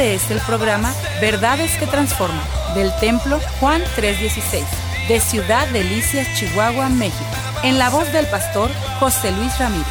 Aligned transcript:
Este 0.00 0.14
es 0.14 0.30
el 0.30 0.40
programa 0.46 0.94
Verdades 1.20 1.76
que 1.76 1.86
Transforman 1.86 2.40
del 2.74 2.90
Templo 3.00 3.38
Juan 3.60 3.82
316 3.96 4.64
de 5.08 5.20
Ciudad 5.20 5.68
Delicias, 5.68 6.26
Chihuahua, 6.38 6.88
México, 6.88 7.22
en 7.62 7.78
la 7.78 7.90
voz 7.90 8.10
del 8.10 8.24
pastor 8.28 8.70
José 8.98 9.30
Luis 9.30 9.58
Ramírez. 9.58 9.84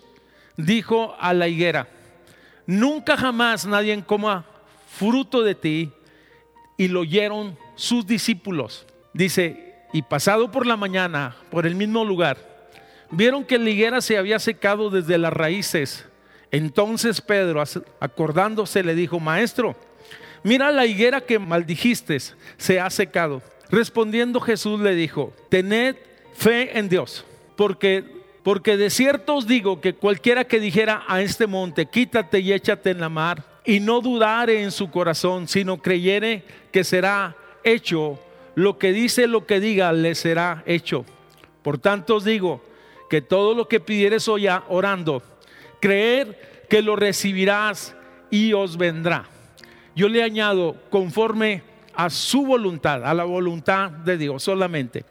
dijo 0.56 1.16
a 1.18 1.32
la 1.32 1.48
higuera, 1.48 1.88
nunca 2.66 3.16
jamás 3.16 3.66
nadie 3.66 4.02
coma 4.04 4.44
fruto 4.86 5.42
de 5.42 5.54
ti. 5.54 5.92
Y 6.76 6.88
lo 6.88 7.00
oyeron 7.00 7.56
sus 7.74 8.06
discípulos. 8.06 8.86
Dice, 9.12 9.74
y 9.92 10.02
pasado 10.02 10.50
por 10.50 10.66
la 10.66 10.76
mañana, 10.76 11.36
por 11.50 11.66
el 11.66 11.74
mismo 11.74 12.04
lugar, 12.04 12.51
vieron 13.12 13.44
que 13.44 13.58
la 13.58 13.70
higuera 13.70 14.00
se 14.00 14.18
había 14.18 14.38
secado 14.38 14.90
desde 14.90 15.18
las 15.18 15.32
raíces. 15.32 16.04
Entonces 16.50 17.20
Pedro, 17.20 17.62
acordándose, 18.00 18.82
le 18.82 18.94
dijo, 18.94 19.20
maestro, 19.20 19.76
mira 20.42 20.72
la 20.72 20.86
higuera 20.86 21.20
que 21.20 21.38
maldijiste, 21.38 22.18
se 22.56 22.80
ha 22.80 22.90
secado. 22.90 23.42
Respondiendo 23.70 24.40
Jesús 24.40 24.80
le 24.80 24.94
dijo, 24.94 25.32
tened 25.48 25.96
fe 26.34 26.78
en 26.78 26.88
Dios, 26.88 27.24
porque 27.56 28.22
porque 28.42 28.76
de 28.76 28.90
cierto 28.90 29.36
os 29.36 29.46
digo 29.46 29.80
que 29.80 29.94
cualquiera 29.94 30.44
que 30.44 30.58
dijera 30.58 31.04
a 31.06 31.22
este 31.22 31.46
monte, 31.46 31.86
quítate 31.86 32.40
y 32.40 32.52
échate 32.52 32.90
en 32.90 33.00
la 33.00 33.08
mar, 33.08 33.44
y 33.64 33.78
no 33.78 34.00
dudare 34.00 34.64
en 34.64 34.72
su 34.72 34.90
corazón, 34.90 35.46
sino 35.46 35.80
creyere 35.80 36.42
que 36.72 36.82
será 36.82 37.36
hecho, 37.62 38.18
lo 38.56 38.78
que 38.78 38.92
dice, 38.92 39.28
lo 39.28 39.46
que 39.46 39.60
diga, 39.60 39.92
le 39.92 40.16
será 40.16 40.64
hecho. 40.66 41.04
Por 41.62 41.78
tanto 41.78 42.16
os 42.16 42.24
digo 42.24 42.60
que 43.12 43.20
todo 43.20 43.52
lo 43.52 43.68
que 43.68 43.78
pidieres 43.78 44.26
hoy 44.26 44.46
orando, 44.70 45.22
creer 45.80 46.64
que 46.70 46.80
lo 46.80 46.96
recibirás 46.96 47.94
y 48.30 48.54
os 48.54 48.78
vendrá. 48.78 49.28
Yo 49.94 50.08
le 50.08 50.22
añado 50.22 50.76
conforme 50.88 51.62
a 51.92 52.08
su 52.08 52.46
voluntad, 52.46 53.04
a 53.04 53.12
la 53.12 53.24
voluntad 53.24 53.90
de 53.90 54.16
Dios 54.16 54.42
solamente. 54.42 55.04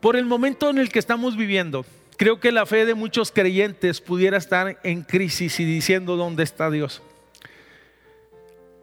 Por 0.00 0.16
el 0.16 0.24
momento 0.24 0.70
en 0.70 0.78
el 0.78 0.88
que 0.88 0.98
estamos 0.98 1.36
viviendo, 1.36 1.84
creo 2.16 2.40
que 2.40 2.52
la 2.52 2.64
fe 2.64 2.86
de 2.86 2.94
muchos 2.94 3.30
creyentes 3.30 4.00
pudiera 4.00 4.38
estar 4.38 4.80
en 4.82 5.02
crisis 5.02 5.60
y 5.60 5.66
diciendo 5.66 6.16
dónde 6.16 6.44
está 6.44 6.70
Dios. 6.70 7.02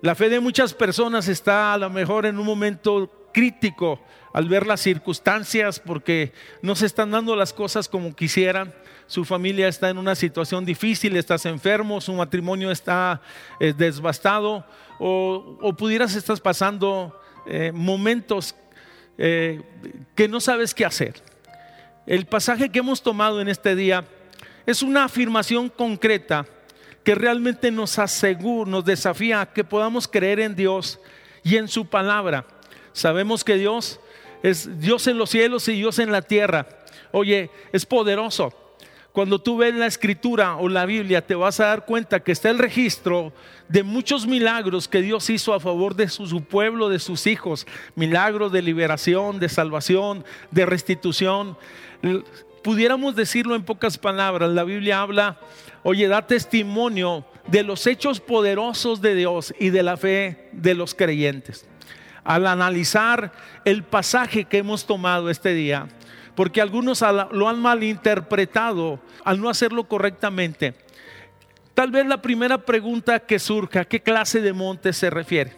La 0.03 0.13
fe 0.13 0.29
de 0.29 0.39
muchas 0.39 0.75
personas 0.75 1.27
está 1.27 1.73
a 1.73 1.77
lo 1.79 1.89
mejor 1.89 2.27
en 2.27 2.37
un 2.37 2.45
momento 2.45 3.11
crítico 3.31 3.99
al 4.33 4.47
ver 4.47 4.67
las 4.67 4.81
circunstancias 4.81 5.79
porque 5.79 6.33
no 6.61 6.75
se 6.75 6.85
están 6.85 7.11
dando 7.11 7.35
las 7.35 7.53
cosas 7.53 7.87
como 7.87 8.15
quisieran. 8.15 8.73
Su 9.07 9.25
familia 9.25 9.67
está 9.67 9.89
en 9.89 9.97
una 9.97 10.15
situación 10.15 10.65
difícil, 10.65 11.15
estás 11.15 11.45
enfermo, 11.45 11.99
su 11.99 12.13
matrimonio 12.13 12.69
está 12.69 13.21
eh, 13.59 13.73
desbastado 13.75 14.65
o, 14.99 15.73
pudieras 15.77 16.15
estar 16.15 16.39
pasando 16.41 17.19
eh, 17.47 17.71
momentos 17.73 18.55
eh, 19.17 19.61
que 20.15 20.27
no 20.27 20.39
sabes 20.39 20.73
qué 20.73 20.85
hacer. 20.85 21.15
El 22.05 22.25
pasaje 22.25 22.69
que 22.69 22.79
hemos 22.79 23.01
tomado 23.01 23.41
en 23.41 23.49
este 23.49 23.75
día 23.75 24.05
es 24.65 24.83
una 24.83 25.05
afirmación 25.05 25.69
concreta 25.69 26.45
que 27.03 27.15
realmente 27.15 27.71
nos 27.71 27.97
asegura, 27.97 28.69
nos 28.69 28.85
desafía 28.85 29.41
a 29.41 29.51
que 29.51 29.63
podamos 29.63 30.07
creer 30.07 30.39
en 30.39 30.55
Dios 30.55 30.99
y 31.43 31.57
en 31.57 31.67
su 31.67 31.87
palabra. 31.87 32.45
Sabemos 32.93 33.43
que 33.43 33.55
Dios 33.55 33.99
es 34.43 34.79
Dios 34.79 35.07
en 35.07 35.17
los 35.17 35.29
cielos 35.29 35.67
y 35.67 35.73
Dios 35.73 35.99
en 35.99 36.11
la 36.11 36.21
tierra. 36.21 36.67
Oye, 37.11 37.49
es 37.71 37.85
poderoso. 37.85 38.53
Cuando 39.11 39.39
tú 39.39 39.57
ves 39.57 39.73
la 39.73 39.87
escritura 39.87 40.55
o 40.57 40.69
la 40.69 40.85
Biblia, 40.85 41.25
te 41.25 41.35
vas 41.35 41.59
a 41.59 41.65
dar 41.65 41.85
cuenta 41.85 42.19
que 42.19 42.31
está 42.31 42.49
el 42.49 42.59
registro 42.59 43.33
de 43.67 43.83
muchos 43.83 44.27
milagros 44.27 44.87
que 44.87 45.01
Dios 45.01 45.29
hizo 45.29 45.53
a 45.53 45.59
favor 45.59 45.95
de 45.95 46.07
su, 46.07 46.43
pueblo, 46.43 46.89
de 46.89 46.99
sus 46.99 47.25
hijos. 47.27 47.65
Milagros 47.95 48.51
de 48.51 48.61
liberación, 48.61 49.39
de 49.39 49.49
salvación, 49.49 50.23
de 50.51 50.65
restitución. 50.65 51.57
Pudiéramos 52.63 53.15
decirlo 53.15 53.55
en 53.55 53.63
pocas 53.63 53.97
palabras, 53.97 54.51
la 54.51 54.63
Biblia 54.63 55.01
habla 55.01 55.39
oye, 55.83 56.07
da 56.07 56.25
testimonio 56.25 57.25
de 57.47 57.63
los 57.63 57.87
hechos 57.87 58.19
poderosos 58.19 59.01
de 59.01 59.15
Dios 59.15 59.53
y 59.59 59.69
de 59.69 59.83
la 59.83 59.97
fe 59.97 60.49
de 60.51 60.75
los 60.75 60.93
creyentes. 60.93 61.65
Al 62.29 62.45
analizar 62.45 63.31
el 63.65 63.81
pasaje 63.81 64.45
que 64.45 64.59
hemos 64.59 64.85
tomado 64.85 65.31
este 65.31 65.55
día, 65.55 65.87
porque 66.35 66.61
algunos 66.61 67.03
lo 67.31 67.49
han 67.49 67.59
malinterpretado 67.59 68.99
al 69.25 69.41
no 69.41 69.49
hacerlo 69.49 69.87
correctamente. 69.87 70.75
Tal 71.73 71.89
vez 71.89 72.05
la 72.05 72.21
primera 72.21 72.59
pregunta 72.59 73.19
que 73.19 73.39
surja, 73.39 73.85
¿qué 73.85 74.01
clase 74.01 74.41
de 74.41 74.53
monte 74.53 74.93
se 74.93 75.09
refiere? 75.09 75.53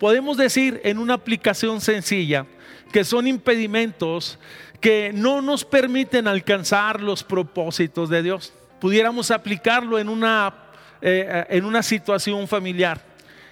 Podemos 0.00 0.36
decir 0.36 0.80
en 0.82 0.98
una 0.98 1.14
aplicación 1.14 1.80
sencilla 1.80 2.44
que 2.92 3.04
son 3.04 3.28
impedimentos 3.28 4.40
que 4.80 5.12
no 5.14 5.40
nos 5.42 5.64
permiten 5.64 6.26
alcanzar 6.26 7.00
los 7.00 7.22
propósitos 7.22 8.10
de 8.10 8.22
Dios 8.24 8.52
pudiéramos 8.84 9.30
aplicarlo 9.30 9.98
en 9.98 10.10
una, 10.10 10.54
eh, 11.00 11.46
en 11.48 11.64
una 11.64 11.82
situación 11.82 12.46
familiar. 12.46 13.00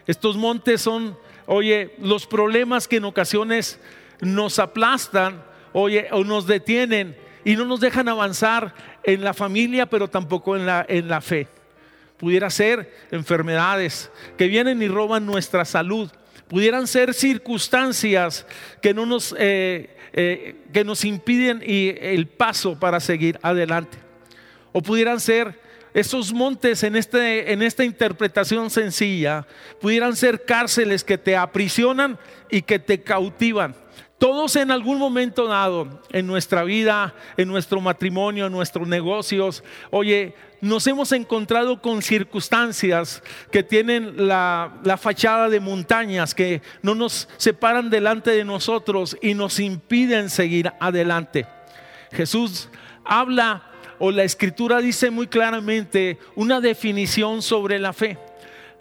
Estos 0.07 0.37
montes 0.37 0.83
son, 0.83 1.17
oye, 1.47 1.95
los 1.99 2.27
problemas 2.27 2.89
que 2.89 2.97
en 2.97 3.05
ocasiones 3.05 3.79
nos 4.21 4.59
aplastan, 4.59 5.43
oye, 5.73 6.09
o 6.11 6.25
nos 6.25 6.47
detienen 6.47 7.17
y 7.45 7.57
no 7.57 7.65
nos 7.65 7.81
dejan 7.81 8.09
avanzar 8.09 8.75
en 9.03 9.23
la 9.23 9.35
familia, 9.35 9.87
pero 9.87 10.09
tampoco 10.09 10.57
en 10.57 10.67
la, 10.67 10.85
en 10.89 11.09
la 11.09 11.21
fe. 11.21 11.49
Pudiera 12.17 12.51
ser 12.51 12.93
enfermedades 13.11 14.11
que 14.39 14.47
vienen 14.47 14.81
y 14.81 14.89
roban 14.89 15.27
nuestra 15.27 15.65
salud. 15.65 16.09
Pudieran 16.47 16.87
ser 16.87 17.15
circunstancias 17.15 18.47
que, 18.81 18.95
no 18.95 19.07
nos, 19.07 19.35
eh, 19.39 19.97
eh, 20.13 20.57
que 20.73 20.85
nos 20.85 21.05
impiden 21.05 21.63
el 21.67 22.29
paso 22.29 22.79
para 22.79 23.01
seguir 23.01 23.41
adelante. 23.43 23.99
O 24.71 24.83
pudieran 24.83 25.19
ser 25.19 25.62
esos 25.95 26.33
montes 26.33 26.83
en, 26.83 26.97
este, 26.97 27.53
en 27.53 27.63
esta 27.63 27.85
interpretación 27.85 28.71
sencilla, 28.71 29.47
pudieran 29.81 30.17
ser 30.17 30.45
cárceles 30.45 31.05
que 31.05 31.19
te 31.19 31.37
aprisionan 31.37 32.19
y 32.51 32.63
que 32.63 32.79
te 32.79 33.03
cautivan. 33.03 33.75
Todos 34.19 34.55
en 34.55 34.71
algún 34.71 34.99
momento 34.99 35.49
dado 35.49 36.01
en 36.11 36.29
nuestra 36.29 36.63
vida, 36.63 37.13
en 37.37 37.49
nuestro 37.49 37.81
matrimonio, 37.81 38.47
en 38.47 38.53
nuestros 38.53 38.87
negocios, 38.87 39.65
oye, 39.91 40.37
nos 40.61 40.87
hemos 40.87 41.11
encontrado 41.11 41.83
con 41.83 42.03
circunstancias 42.03 43.21
que 43.51 43.65
tienen 43.65 44.29
la, 44.29 44.79
la, 44.85 44.97
fachada 44.97 45.49
de 45.49 45.59
montañas, 45.59 46.37
que 46.37 46.63
no 46.83 46.95
nos 46.95 47.29
separan 47.37 47.91
delante 47.91 48.31
de 48.31 48.45
nosotros 48.45 49.17
y 49.21 49.35
nos 49.35 49.59
impiden 49.59 50.31
seguir 50.31 50.73
adelante. 50.79 51.49
Jesús 52.13 52.69
habla 53.05 53.72
o 54.05 54.11
la 54.11 54.25
escritura 54.25 54.81
dice 54.81 55.13
muy 55.13 55.29
claramente 55.29 56.19
una 56.35 56.61
definición 56.61 57.41
sobre 57.41 57.79
la 57.79 57.93
fe. 57.93 58.19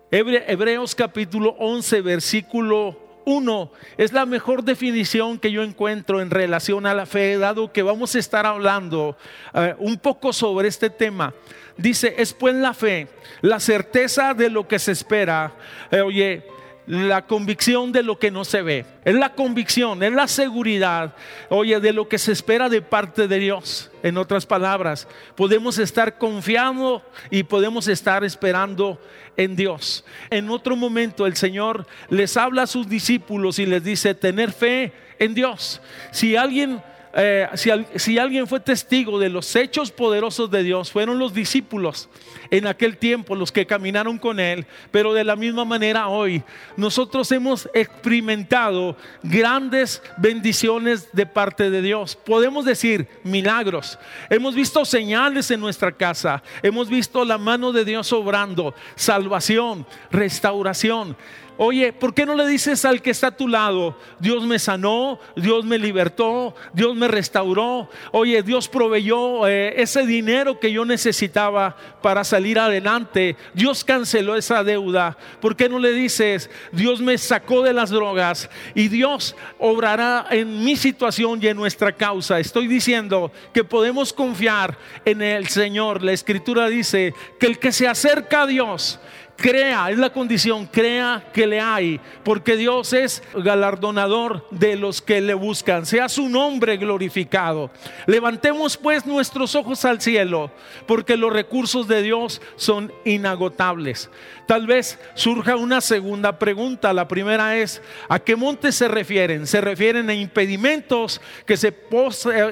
Hebreos 0.09 0.95
capítulo 0.95 1.55
11, 1.59 2.01
versículo 2.01 2.97
1 3.25 3.71
es 3.97 4.13
la 4.13 4.25
mejor 4.25 4.63
definición 4.63 5.37
que 5.37 5.51
yo 5.51 5.61
encuentro 5.61 6.21
en 6.21 6.31
relación 6.31 6.87
a 6.87 6.95
la 6.95 7.05
fe, 7.05 7.37
dado 7.37 7.71
que 7.71 7.83
vamos 7.83 8.15
a 8.15 8.19
estar 8.19 8.47
hablando 8.47 9.15
eh, 9.53 9.75
un 9.77 9.99
poco 9.99 10.33
sobre 10.33 10.67
este 10.67 10.89
tema. 10.89 11.35
Dice, 11.77 12.15
es 12.17 12.33
pues 12.33 12.55
la 12.55 12.73
fe, 12.73 13.07
la 13.41 13.59
certeza 13.59 14.33
de 14.33 14.49
lo 14.49 14.67
que 14.67 14.79
se 14.79 14.91
espera, 14.91 15.53
eh, 15.91 16.01
oye, 16.01 16.43
la 16.91 17.25
convicción 17.25 17.93
de 17.93 18.03
lo 18.03 18.19
que 18.19 18.31
no 18.31 18.43
se 18.43 18.61
ve. 18.61 18.85
Es 19.05 19.15
la 19.15 19.33
convicción, 19.33 20.03
es 20.03 20.11
la 20.11 20.27
seguridad, 20.27 21.15
oye, 21.47 21.79
de 21.79 21.93
lo 21.93 22.09
que 22.09 22.17
se 22.17 22.33
espera 22.33 22.67
de 22.67 22.81
parte 22.81 23.29
de 23.29 23.39
Dios. 23.39 23.89
En 24.03 24.17
otras 24.17 24.45
palabras, 24.45 25.07
podemos 25.37 25.77
estar 25.77 26.17
confiando 26.17 27.01
y 27.29 27.43
podemos 27.43 27.87
estar 27.87 28.25
esperando 28.25 28.99
en 29.37 29.55
Dios. 29.55 30.03
En 30.29 30.49
otro 30.49 30.75
momento 30.75 31.25
el 31.25 31.37
Señor 31.37 31.87
les 32.09 32.35
habla 32.35 32.63
a 32.63 32.67
sus 32.67 32.89
discípulos 32.89 33.57
y 33.59 33.65
les 33.65 33.85
dice 33.85 34.13
tener 34.13 34.51
fe 34.51 34.91
en 35.17 35.33
Dios. 35.33 35.81
Si 36.11 36.35
alguien 36.35 36.83
eh, 37.13 37.47
si, 37.95 38.17
alguien 38.17 38.47
fue 38.47 38.59
testigo 38.59 39.19
de 39.19 39.29
los 39.29 39.55
hechos 39.55 39.91
poderosos 39.91 40.49
de 40.49 40.63
Dios, 40.63 40.91
fueron 40.91 41.19
los 41.19 41.33
discípulos 41.33 42.09
en 42.49 42.67
aquel 42.67 42.97
tiempo, 42.97 43.35
los 43.35 43.51
que 43.51 43.65
caminaron 43.65 44.17
con 44.17 44.39
Él, 44.39 44.65
pero 44.91 45.13
de 45.13 45.23
la 45.23 45.35
misma 45.35 45.65
manera 45.65 46.07
hoy, 46.07 46.43
nosotros 46.77 47.31
hemos 47.31 47.69
experimentado 47.73 48.95
grandes 49.23 50.01
bendiciones 50.17 51.09
de 51.11 51.25
parte 51.25 51.69
de 51.69 51.81
Dios. 51.81 52.15
Podemos 52.15 52.65
decir 52.65 53.07
milagros. 53.23 53.99
Hemos 54.29 54.55
visto 54.55 54.85
señales 54.85 55.51
en 55.51 55.59
nuestra 55.59 55.91
casa, 55.91 56.41
hemos 56.63 56.89
visto 56.89 57.25
la 57.25 57.37
mano 57.37 57.71
de 57.71 57.85
Dios 57.85 58.11
obrando, 58.13 58.73
salvación, 58.95 59.85
restauración. 60.11 61.17
Oye, 61.63 61.93
¿por 61.93 62.15
qué 62.15 62.25
no 62.25 62.33
le 62.33 62.47
dices 62.47 62.85
al 62.85 63.03
que 63.03 63.11
está 63.11 63.27
a 63.27 63.37
tu 63.37 63.47
lado, 63.47 63.95
Dios 64.17 64.43
me 64.47 64.57
sanó, 64.57 65.19
Dios 65.35 65.63
me 65.63 65.77
libertó, 65.77 66.55
Dios 66.73 66.95
me 66.95 67.07
restauró? 67.07 67.87
Oye, 68.11 68.41
Dios 68.41 68.67
proveyó 68.67 69.47
eh, 69.47 69.79
ese 69.79 70.07
dinero 70.07 70.59
que 70.59 70.71
yo 70.71 70.85
necesitaba 70.85 71.77
para 72.01 72.23
salir 72.23 72.57
adelante. 72.57 73.37
Dios 73.53 73.83
canceló 73.83 74.35
esa 74.35 74.63
deuda. 74.63 75.15
¿Por 75.39 75.55
qué 75.55 75.69
no 75.69 75.77
le 75.77 75.91
dices, 75.91 76.49
Dios 76.71 76.99
me 76.99 77.15
sacó 77.19 77.61
de 77.61 77.73
las 77.73 77.91
drogas 77.91 78.49
y 78.73 78.87
Dios 78.87 79.35
obrará 79.59 80.25
en 80.31 80.63
mi 80.65 80.75
situación 80.75 81.37
y 81.43 81.45
en 81.45 81.57
nuestra 81.57 81.91
causa? 81.91 82.39
Estoy 82.39 82.65
diciendo 82.65 83.31
que 83.53 83.63
podemos 83.63 84.13
confiar 84.13 84.79
en 85.05 85.21
el 85.21 85.47
Señor. 85.47 86.01
La 86.01 86.13
escritura 86.13 86.69
dice 86.69 87.13
que 87.39 87.45
el 87.45 87.59
que 87.59 87.71
se 87.71 87.87
acerca 87.87 88.41
a 88.41 88.47
Dios, 88.47 88.99
Crea, 89.41 89.89
es 89.89 89.97
la 89.97 90.11
condición, 90.11 90.67
crea 90.67 91.23
que 91.33 91.47
le 91.47 91.59
hay, 91.59 91.99
porque 92.23 92.57
Dios 92.57 92.93
es 92.93 93.23
galardonador 93.33 94.45
de 94.51 94.75
los 94.75 95.01
que 95.01 95.19
le 95.19 95.33
buscan, 95.33 95.87
sea 95.87 96.09
su 96.09 96.29
nombre 96.29 96.77
glorificado. 96.77 97.71
Levantemos 98.05 98.77
pues 98.77 99.07
nuestros 99.07 99.55
ojos 99.55 99.83
al 99.83 99.99
cielo, 99.99 100.51
porque 100.85 101.17
los 101.17 101.33
recursos 101.33 101.87
de 101.87 102.03
Dios 102.03 102.39
son 102.55 102.93
inagotables. 103.03 104.11
Tal 104.45 104.67
vez 104.67 104.99
surja 105.15 105.55
una 105.55 105.81
segunda 105.81 106.37
pregunta. 106.37 106.93
La 106.93 107.07
primera 107.07 107.57
es, 107.57 107.81
¿a 108.09 108.19
qué 108.19 108.35
montes 108.35 108.75
se 108.75 108.89
refieren? 108.89 109.47
Se 109.47 109.59
refieren 109.59 110.07
a 110.11 110.13
impedimentos 110.13 111.19
que, 111.47 111.57
se 111.57 111.73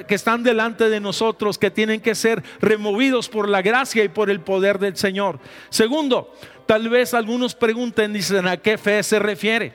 que 0.08 0.14
están 0.16 0.42
delante 0.42 0.88
de 0.88 0.98
nosotros, 0.98 1.56
que 1.56 1.70
tienen 1.70 2.00
que 2.00 2.16
ser 2.16 2.42
removidos 2.60 3.28
por 3.28 3.48
la 3.48 3.62
gracia 3.62 4.02
y 4.02 4.08
por 4.08 4.28
el 4.28 4.40
poder 4.40 4.80
del 4.80 4.96
Señor. 4.96 5.38
Segundo, 5.68 6.34
Tal 6.70 6.88
vez 6.88 7.14
algunos 7.14 7.52
pregunten, 7.52 8.12
dicen, 8.12 8.46
¿a 8.46 8.56
qué 8.56 8.78
fe 8.78 9.02
se 9.02 9.18
refiere? 9.18 9.72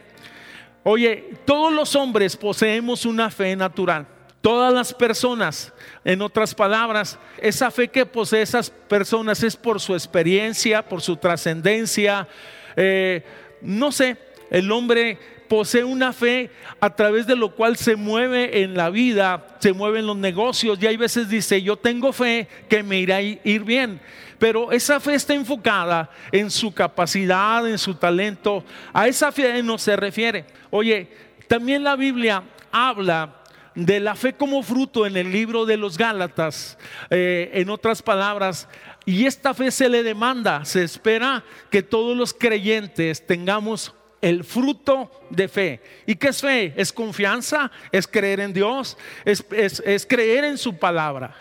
Oye, 0.81 1.33
todos 1.43 1.73
los 1.73 1.93
hombres 1.93 2.37
poseemos 2.37 3.05
una 3.05 3.29
fe 3.29 3.53
natural. 3.53 4.07
Todas 4.39 4.73
las 4.73 4.93
personas, 4.93 5.73
en 6.05 6.21
otras 6.21 6.55
palabras, 6.55 7.19
esa 7.41 7.69
fe 7.69 7.89
que 7.89 8.05
posee 8.05 8.43
esas 8.43 8.69
personas 8.69 9.43
es 9.43 9.57
por 9.57 9.81
su 9.81 9.93
experiencia, 9.93 10.87
por 10.87 11.01
su 11.01 11.17
trascendencia. 11.17 12.29
Eh, 12.77 13.25
no 13.59 13.91
sé, 13.91 14.15
el 14.49 14.71
hombre 14.71 15.19
posee 15.47 15.83
una 15.83 16.13
fe 16.13 16.49
a 16.79 16.95
través 16.95 17.27
de 17.27 17.35
lo 17.35 17.55
cual 17.55 17.77
se 17.77 17.95
mueve 17.95 18.63
en 18.63 18.75
la 18.75 18.89
vida, 18.89 19.47
se 19.59 19.73
mueve 19.73 19.99
en 19.99 20.07
los 20.07 20.17
negocios 20.17 20.77
y 20.81 20.87
hay 20.87 20.97
veces 20.97 21.29
dice, 21.29 21.61
yo 21.61 21.77
tengo 21.77 22.13
fe 22.13 22.47
que 22.69 22.83
me 22.83 22.99
irá 22.99 23.17
a 23.17 23.21
ir 23.21 23.63
bien. 23.63 23.99
Pero 24.37 24.71
esa 24.71 24.99
fe 24.99 25.15
está 25.15 25.33
enfocada 25.33 26.09
en 26.31 26.51
su 26.51 26.73
capacidad, 26.73 27.67
en 27.67 27.77
su 27.77 27.95
talento. 27.95 28.63
A 28.93 29.07
esa 29.07 29.31
fe 29.31 29.63
no 29.63 29.77
se 29.77 29.95
refiere. 29.95 30.45
Oye, 30.71 31.07
también 31.47 31.83
la 31.83 31.95
Biblia 31.95 32.43
habla 32.71 33.41
de 33.75 33.99
la 33.99 34.15
fe 34.15 34.33
como 34.33 34.63
fruto 34.63 35.05
en 35.05 35.17
el 35.17 35.31
libro 35.31 35.65
de 35.65 35.77
los 35.77 35.97
Gálatas. 35.97 36.77
Eh, 37.09 37.51
en 37.53 37.69
otras 37.69 38.01
palabras, 38.01 38.67
y 39.05 39.25
esta 39.25 39.53
fe 39.53 39.69
se 39.69 39.87
le 39.87 40.01
demanda, 40.01 40.65
se 40.65 40.83
espera 40.83 41.43
que 41.69 41.83
todos 41.83 42.17
los 42.17 42.33
creyentes 42.33 43.25
tengamos 43.25 43.93
el 44.25 44.43
fruto 44.43 45.11
de 45.29 45.47
fe. 45.47 45.81
¿Y 46.07 46.15
qué 46.15 46.29
es 46.29 46.41
fe? 46.41 46.73
Es 46.75 46.91
confianza, 46.91 47.71
es 47.91 48.07
creer 48.07 48.39
en 48.39 48.53
Dios, 48.53 48.97
es, 49.23 49.45
es 49.51 50.05
creer 50.05 50.45
en 50.45 50.57
su 50.57 50.77
palabra 50.77 51.35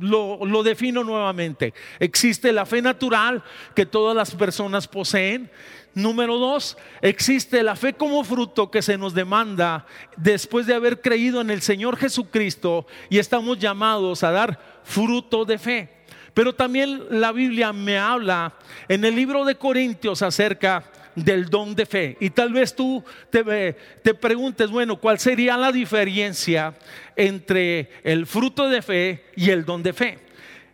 lo, 0.00 0.62
defino 0.62 1.04
nuevamente. 1.04 1.72
Existe 1.98 2.52
la 2.52 2.66
fe 2.66 2.82
natural 2.82 3.42
que 3.74 3.86
todas 3.86 4.14
las 4.14 4.34
personas 4.34 4.86
poseen. 4.86 5.50
Número 5.94 6.36
dos, 6.36 6.76
existe 7.00 7.62
la 7.62 7.74
fe 7.74 7.94
como 7.94 8.22
fruto 8.22 8.70
que 8.70 8.82
se 8.82 8.98
nos 8.98 9.14
demanda 9.14 9.86
después 10.16 10.66
de 10.66 10.74
haber 10.74 11.00
creído 11.00 11.40
en 11.40 11.50
el 11.50 11.62
Señor 11.62 11.96
Jesucristo 11.96 12.86
y 13.08 13.18
estamos 13.18 13.58
llamados 13.58 14.22
a 14.22 14.30
dar 14.30 14.60
fruto 14.84 15.46
de 15.46 15.58
fe. 15.58 15.88
Pero 16.34 16.54
también 16.54 17.02
la 17.08 17.32
Biblia 17.32 17.72
me 17.72 17.96
habla 17.96 18.52
en 18.88 19.06
el 19.06 19.16
libro 19.16 19.46
de 19.46 19.54
Corintios 19.54 20.20
acerca 20.20 20.84
del 21.16 21.46
don 21.46 21.74
de 21.74 21.86
fe. 21.86 22.16
Y 22.20 22.30
tal 22.30 22.52
vez 22.52 22.76
tú 22.76 23.02
te, 23.30 23.74
te 24.02 24.14
preguntes, 24.14 24.70
bueno, 24.70 24.96
¿cuál 25.00 25.18
sería 25.18 25.56
la 25.56 25.72
diferencia 25.72 26.74
entre 27.16 27.90
el 28.04 28.26
fruto 28.26 28.68
de 28.68 28.82
fe 28.82 29.24
y 29.34 29.50
el 29.50 29.64
don 29.64 29.82
de 29.82 29.92
fe? 29.92 30.18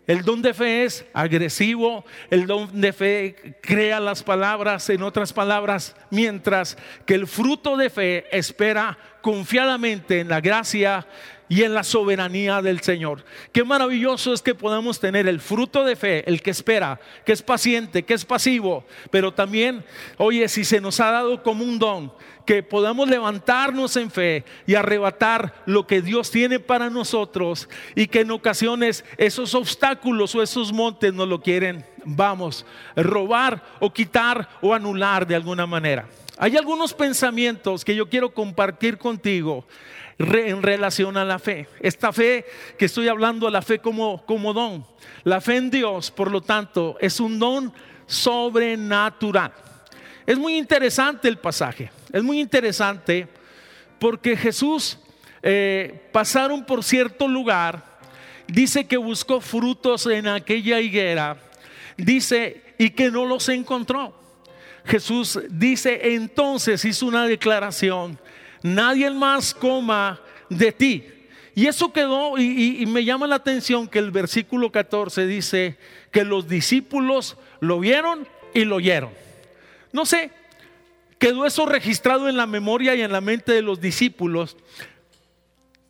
El 0.07 0.25
don 0.25 0.43
de 0.43 0.53
fe 0.53 0.85
es 0.85 1.05
agresivo, 1.13 2.05
el 2.29 2.47
don 2.47 2.81
de 2.81 2.93
fe 2.93 3.57
crea 3.63 4.01
las 4.01 4.25
palabras, 4.25 4.91
en 4.91 5.03
otras 5.03 5.33
palabras, 5.33 5.95
mientras 6.11 6.77
que 7.07 7.15
el 7.15 7.29
fruto 7.29 7.77
de 7.77 7.89
fe 7.89 8.27
espera 8.37 8.99
confiadamente 9.21 10.19
en 10.19 10.29
la 10.29 10.41
gracia 10.41 11.07
y 11.53 11.65
en 11.65 11.75
la 11.75 11.85
soberanía 11.85 12.63
del 12.63 12.81
Señor. 12.81 13.27
Qué 13.53 13.63
maravilloso 13.63 14.33
es 14.33 14.41
que 14.41 14.55
podamos 14.55 14.99
tener 14.99 15.29
el 15.29 15.39
fruto 15.39 15.85
de 15.85 15.97
fe, 15.97 16.25
el 16.27 16.41
que 16.41 16.51
espera, 16.51 16.99
que 17.27 17.33
es 17.33 17.43
paciente, 17.43 18.05
que 18.05 18.15
es 18.15 18.25
pasivo, 18.25 18.87
pero 19.11 19.35
también, 19.35 19.85
oye, 20.17 20.49
si 20.49 20.65
se 20.65 20.81
nos 20.81 20.99
ha 20.99 21.11
dado 21.11 21.43
como 21.43 21.63
un 21.63 21.79
don, 21.79 22.11
que 22.47 22.63
podamos 22.63 23.07
levantarnos 23.07 23.99
en 23.99 24.11
fe 24.11 24.47
y 24.67 24.77
arrebatar 24.77 25.53
lo 25.67 25.87
que 25.87 26.01
Dios 26.01 26.31
tiene 26.31 26.59
para 26.59 26.89
nosotros 26.89 27.69
y 27.95 28.07
que 28.07 28.21
en 28.21 28.31
ocasiones 28.31 29.05
esos 29.19 29.55
obstáculos 29.55 30.35
o 30.35 30.43
esos 30.43 30.73
montes 30.73 31.13
nos 31.13 31.29
lo 31.29 31.43
quieren, 31.43 31.85
vamos, 32.03 32.65
robar 32.97 33.63
o 33.79 33.93
quitar 33.93 34.49
o 34.63 34.73
anular 34.73 35.27
de 35.27 35.35
alguna 35.35 35.67
manera. 35.67 36.09
Hay 36.39 36.57
algunos 36.57 36.95
pensamientos 36.95 37.85
que 37.85 37.95
yo 37.95 38.09
quiero 38.09 38.33
compartir 38.33 38.97
contigo 38.97 39.67
en 40.19 40.63
relación 40.63 41.17
a 41.17 41.25
la 41.25 41.39
fe. 41.39 41.69
Esta 41.81 42.13
fe 42.13 42.45
que 42.79 42.87
estoy 42.87 43.09
hablando, 43.09 43.51
la 43.51 43.63
fe 43.63 43.79
como, 43.79 44.25
don. 44.55 44.87
La 45.25 45.41
fe 45.41 45.57
en 45.57 45.71
Dios, 45.71 46.11
por 46.11 46.31
lo 46.31 46.41
tanto, 46.41 46.97
es 47.01 47.21
un 47.21 47.39
don 47.39 47.73
sobrenatural. 48.07 49.53
Es 50.27 50.39
muy 50.39 50.57
interesante 50.57 51.29
el 51.29 51.39
pasaje, 51.39 51.91
es 52.13 52.23
muy 52.23 52.41
interesante 52.41 53.27
porque 53.99 54.37
Jesús 54.37 54.99
eh, 55.43 56.09
pasaron 56.13 56.65
por 56.65 56.85
cierto 56.85 57.27
lugar, 57.27 57.99
dice 58.47 58.87
que 58.87 58.97
buscó 58.97 59.41
frutos 59.41 60.07
en 60.07 60.29
aquella 60.29 60.81
higuera, 60.81 61.37
dice 61.97 62.63
y 62.79 62.91
que 62.91 63.11
no 63.11 63.25
los 63.25 63.49
encontró. 63.49 64.15
Jesús 64.85 65.41
dice 65.49 66.15
entonces, 66.15 66.85
hizo 66.85 67.07
una 67.07 67.27
declaración, 67.27 68.19
nadie 68.63 69.11
más 69.11 69.55
coma 69.55 70.21
de 70.49 70.73
ti. 70.73 71.05
Y 71.55 71.67
eso 71.67 71.93
quedó, 71.93 72.39
y, 72.39 72.87
me 72.87 73.05
llama 73.05 73.27
la 73.27 73.37
atención 73.37 73.87
que 73.87 73.99
el 73.99 74.11
versículo 74.11 74.73
14 74.73 75.27
dice 75.27 75.77
que 76.11 76.25
los 76.25 76.49
discípulos 76.49 77.37
lo 77.61 77.79
vieron 77.79 78.27
y 78.55 78.65
lo 78.65 78.77
oyeron. 78.77 79.11
No 79.93 80.07
sé, 80.07 80.31
quedó 81.19 81.45
eso 81.45 81.67
registrado 81.67 82.29
en 82.29 82.39
la 82.39 82.47
memoria 82.47 82.95
y 82.95 83.03
en 83.03 83.13
la 83.13 83.21
mente 83.21 83.53
de 83.53 83.61
los 83.61 83.81
discípulos, 83.81 84.57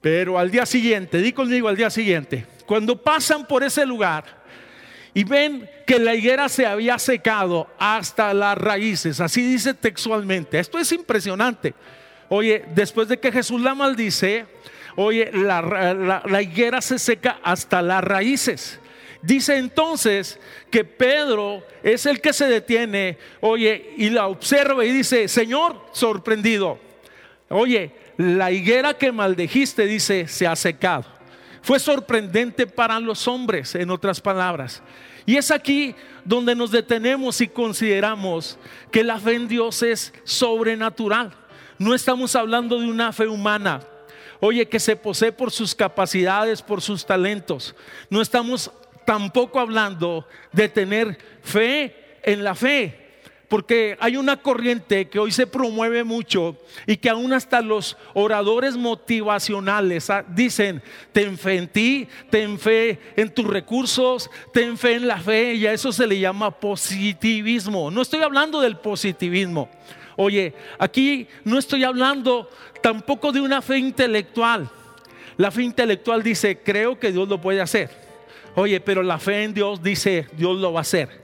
pero 0.00 0.36
al 0.36 0.50
día 0.50 0.66
siguiente, 0.66 1.18
di 1.18 1.32
conmigo 1.32 1.68
al 1.68 1.76
día 1.76 1.90
siguiente, 1.90 2.44
cuando 2.66 3.00
pasan 3.00 3.46
por 3.46 3.62
ese 3.62 3.86
lugar 3.86 4.42
y 5.14 5.22
ven 5.22 5.70
que 5.86 6.00
la 6.00 6.16
higuera 6.16 6.48
se 6.48 6.66
había 6.66 6.98
secado 6.98 7.68
hasta 7.78 8.34
las 8.34 8.58
raíces, 8.58 9.20
así 9.20 9.46
dice 9.46 9.74
textualmente, 9.74 10.58
esto 10.58 10.76
es 10.80 10.90
impresionante. 10.90 11.72
Oye, 12.34 12.64
después 12.74 13.08
de 13.08 13.20
que 13.20 13.30
Jesús 13.30 13.60
la 13.60 13.74
maldice, 13.74 14.46
oye, 14.96 15.30
la, 15.34 16.40
higuera 16.40 16.80
se 16.80 16.98
seca 16.98 17.40
hasta 17.42 17.82
las 17.82 18.02
raíces. 18.02 18.80
Dice 19.20 19.58
entonces 19.58 20.40
que 20.70 20.82
Pedro 20.82 21.62
es 21.82 22.06
el 22.06 22.22
que 22.22 22.32
se 22.32 22.46
detiene, 22.46 23.18
oye, 23.42 23.92
y 23.98 24.08
la 24.08 24.28
observa 24.28 24.82
y 24.82 24.92
dice, 24.92 25.28
Señor, 25.28 25.78
sorprendido, 25.92 26.78
oye, 27.50 27.92
la 28.16 28.50
higuera 28.50 28.94
que 28.94 29.12
maldejiste, 29.12 29.84
dice, 29.84 30.26
se 30.26 30.46
ha 30.46 30.56
secado. 30.56 31.04
Fue 31.60 31.78
sorprendente 31.78 32.66
para 32.66 32.98
los 32.98 33.28
hombres, 33.28 33.74
en 33.74 33.90
otras 33.90 34.22
palabras. 34.22 34.82
Y 35.26 35.36
es 35.36 35.50
aquí 35.50 35.94
donde 36.24 36.54
nos 36.54 36.70
detenemos 36.70 37.42
y 37.42 37.48
consideramos 37.48 38.58
que 38.90 39.04
la 39.04 39.20
fe 39.20 39.34
en 39.34 39.48
Dios 39.48 39.82
es 39.82 40.14
sobrenatural. 40.24 41.41
No 41.82 41.96
estamos 41.96 42.36
hablando 42.36 42.78
de 42.78 42.86
una 42.86 43.12
fe 43.12 43.26
humana, 43.26 43.80
oye, 44.38 44.68
que 44.68 44.78
se 44.78 44.94
posee 44.94 45.32
por 45.32 45.50
sus 45.50 45.74
capacidades, 45.74 46.62
por 46.62 46.80
sus 46.80 47.04
talentos. 47.04 47.74
No 48.08 48.22
estamos 48.22 48.70
tampoco 49.04 49.58
hablando 49.58 50.24
de 50.52 50.68
tener 50.68 51.18
fe 51.42 52.20
en 52.22 52.44
la 52.44 52.54
fe. 52.54 53.00
Porque 53.48 53.96
hay 53.98 54.16
una 54.16 54.36
corriente 54.36 55.08
que 55.08 55.18
hoy 55.18 55.32
se 55.32 55.44
promueve 55.44 56.04
mucho 56.04 56.56
y 56.86 56.96
que 56.98 57.10
aún 57.10 57.32
hasta 57.32 57.60
los 57.60 57.96
oradores 58.14 58.76
motivacionales 58.76 60.08
ah, 60.08 60.24
dicen, 60.26 60.80
ten 61.10 61.36
fe 61.36 61.56
en 61.56 61.68
ti, 61.68 62.08
ten 62.30 62.60
fe 62.60 63.00
en 63.16 63.28
tus 63.28 63.48
recursos, 63.48 64.30
ten 64.52 64.78
fe 64.78 64.94
en 64.94 65.08
la 65.08 65.18
fe 65.18 65.54
y 65.54 65.66
a 65.66 65.72
eso 65.72 65.90
se 65.90 66.06
le 66.06 66.20
llama 66.20 66.52
positivismo. 66.52 67.90
No 67.90 68.02
estoy 68.02 68.22
hablando 68.22 68.60
del 68.60 68.76
positivismo. 68.76 69.68
Oye, 70.16 70.54
aquí 70.78 71.26
no 71.44 71.58
estoy 71.58 71.84
hablando 71.84 72.48
tampoco 72.82 73.32
de 73.32 73.40
una 73.40 73.62
fe 73.62 73.78
intelectual. 73.78 74.68
La 75.36 75.50
fe 75.50 75.62
intelectual 75.62 76.22
dice, 76.22 76.58
creo 76.58 76.98
que 76.98 77.12
Dios 77.12 77.28
lo 77.28 77.40
puede 77.40 77.60
hacer. 77.60 77.90
Oye, 78.54 78.80
pero 78.80 79.02
la 79.02 79.18
fe 79.18 79.44
en 79.44 79.54
Dios 79.54 79.82
dice, 79.82 80.26
Dios 80.32 80.58
lo 80.58 80.72
va 80.72 80.80
a 80.80 80.82
hacer. 80.82 81.22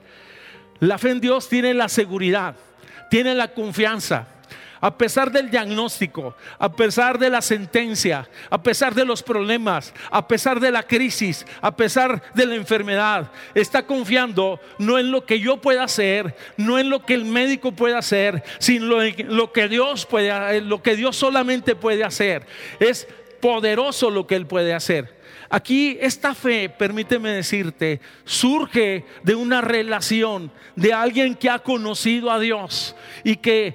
La 0.81 0.97
fe 0.97 1.11
en 1.11 1.21
Dios 1.21 1.49
tiene 1.49 1.75
la 1.75 1.89
seguridad, 1.89 2.55
tiene 3.11 3.35
la 3.35 3.49
confianza. 3.49 4.29
A 4.81 4.97
pesar 4.97 5.33
del 5.33 5.51
diagnóstico, 5.51 6.35
a 6.59 6.71
pesar 6.73 7.19
de 7.19 7.31
la 7.31 7.43
sentencia, 7.43 8.29
a 8.49 8.63
pesar 8.63 8.95
de 8.95 9.05
los 9.05 9.23
problemas, 9.23 9.93
a 10.11 10.27
pesar 10.27 10.61
de 10.61 10.71
la 10.71 10.83
crisis, 10.83 11.45
a 11.61 11.75
pesar 11.77 12.23
de 12.35 12.47
la 12.47 12.55
enfermedad, 12.55 13.31
está 13.55 13.87
confiando 13.87 14.61
no 14.79 14.99
en 14.99 15.11
lo 15.11 15.27
que 15.27 15.41
yo 15.41 15.57
pueda 15.59 15.85
hacer, 15.85 16.37
no 16.57 16.79
en 16.79 16.91
lo 16.91 17.05
que 17.05 17.15
el 17.15 17.25
médico 17.25 17.73
pueda 17.73 17.99
hacer, 17.99 18.45
sino 18.59 19.03
en 19.03 19.37
lo 19.37 19.53
que 19.53 19.69
Dios 19.69 20.07
puede, 20.07 20.61
lo 20.61 20.83
que 20.83 20.97
Dios 20.97 21.17
solamente 21.17 21.75
puede 21.75 22.05
hacer. 22.05 22.47
Es 22.79 23.09
poderoso 23.41 24.11
lo 24.11 24.27
que 24.27 24.37
él 24.37 24.47
puede 24.47 24.75
hacer. 24.75 25.18
Aquí 25.51 25.97
esta 26.01 26.35
fe, 26.35 26.69
permíteme 26.69 27.31
decirte, 27.31 28.01
surge 28.25 29.07
de 29.23 29.35
una 29.35 29.63
relación 29.63 30.53
de 30.77 30.93
alguien 30.93 31.35
que 31.35 31.49
ha 31.49 31.59
conocido 31.59 32.31
a 32.31 32.39
Dios 32.39 32.95
y 33.25 33.37
que 33.37 33.75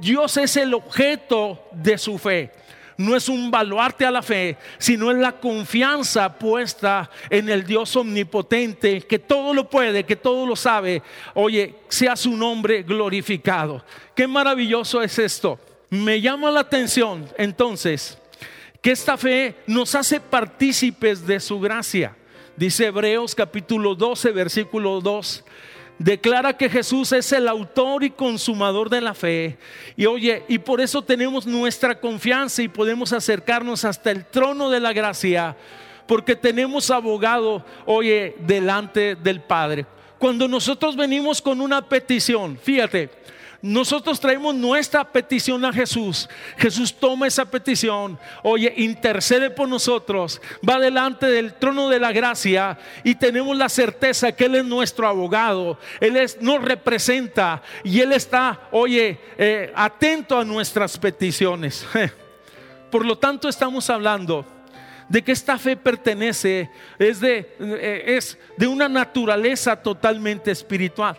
Dios 0.00 0.36
es 0.36 0.56
el 0.56 0.74
objeto 0.74 1.60
de 1.72 1.98
su 1.98 2.18
fe. 2.18 2.52
No 2.96 3.16
es 3.16 3.28
un 3.28 3.50
baluarte 3.50 4.04
a 4.04 4.10
la 4.10 4.22
fe, 4.22 4.56
sino 4.78 5.10
es 5.10 5.16
la 5.18 5.32
confianza 5.32 6.36
puesta 6.36 7.10
en 7.30 7.48
el 7.48 7.64
Dios 7.64 7.94
omnipotente, 7.96 9.02
que 9.02 9.18
todo 9.20 9.54
lo 9.54 9.68
puede, 9.70 10.04
que 10.04 10.16
todo 10.16 10.46
lo 10.46 10.56
sabe. 10.56 11.02
Oye, 11.34 11.76
sea 11.88 12.16
su 12.16 12.36
nombre 12.36 12.82
glorificado. 12.82 13.84
Qué 14.14 14.26
maravilloso 14.26 15.00
es 15.00 15.18
esto. 15.18 15.60
Me 15.90 16.20
llama 16.20 16.50
la 16.50 16.60
atención 16.60 17.28
entonces 17.38 18.18
que 18.80 18.92
esta 18.92 19.16
fe 19.16 19.56
nos 19.66 19.94
hace 19.94 20.20
partícipes 20.20 21.26
de 21.26 21.40
su 21.40 21.58
gracia. 21.60 22.16
Dice 22.56 22.86
Hebreos 22.86 23.34
capítulo 23.34 23.94
12, 23.94 24.32
versículo 24.32 25.00
2. 25.00 25.44
Declara 25.98 26.56
que 26.56 26.70
Jesús 26.70 27.10
es 27.12 27.32
el 27.32 27.48
autor 27.48 28.04
y 28.04 28.10
consumador 28.10 28.88
de 28.88 29.00
la 29.00 29.14
fe. 29.14 29.58
Y 29.96 30.06
oye, 30.06 30.44
y 30.46 30.58
por 30.58 30.80
eso 30.80 31.02
tenemos 31.02 31.44
nuestra 31.44 31.98
confianza 31.98 32.62
y 32.62 32.68
podemos 32.68 33.12
acercarnos 33.12 33.84
hasta 33.84 34.12
el 34.12 34.24
trono 34.24 34.70
de 34.70 34.78
la 34.78 34.92
gracia, 34.92 35.56
porque 36.06 36.36
tenemos 36.36 36.90
abogado, 36.92 37.64
oye, 37.84 38.36
delante 38.40 39.16
del 39.16 39.40
Padre. 39.40 39.86
Cuando 40.18 40.46
nosotros 40.46 40.96
venimos 40.96 41.42
con 41.42 41.60
una 41.60 41.88
petición, 41.88 42.56
fíjate, 42.60 43.10
nosotros 43.60 44.20
traemos 44.20 44.54
nuestra 44.54 45.04
petición 45.04 45.64
a 45.64 45.72
Jesús. 45.72 46.28
Jesús 46.56 46.94
toma 46.94 47.26
esa 47.26 47.44
petición, 47.44 48.18
oye, 48.42 48.72
intercede 48.76 49.50
por 49.50 49.68
nosotros, 49.68 50.40
va 50.66 50.78
delante 50.78 51.26
del 51.26 51.54
trono 51.54 51.88
de 51.88 51.98
la 51.98 52.12
gracia 52.12 52.78
y 53.02 53.16
tenemos 53.16 53.56
la 53.56 53.68
certeza 53.68 54.32
que 54.32 54.44
Él 54.44 54.54
es 54.54 54.64
nuestro 54.64 55.08
abogado, 55.08 55.78
Él 56.00 56.16
es, 56.16 56.40
nos 56.40 56.62
representa 56.62 57.62
y 57.82 58.00
Él 58.00 58.12
está, 58.12 58.68
oye, 58.70 59.18
eh, 59.36 59.72
atento 59.74 60.38
a 60.38 60.44
nuestras 60.44 60.96
peticiones. 60.96 61.84
Por 62.90 63.04
lo 63.04 63.18
tanto, 63.18 63.48
estamos 63.48 63.90
hablando 63.90 64.46
de 65.08 65.22
que 65.22 65.32
esta 65.32 65.58
fe 65.58 65.76
pertenece, 65.76 66.70
es 66.98 67.20
de, 67.20 67.56
eh, 67.58 68.04
es 68.06 68.38
de 68.56 68.66
una 68.66 68.88
naturaleza 68.88 69.74
totalmente 69.82 70.50
espiritual. 70.50 71.18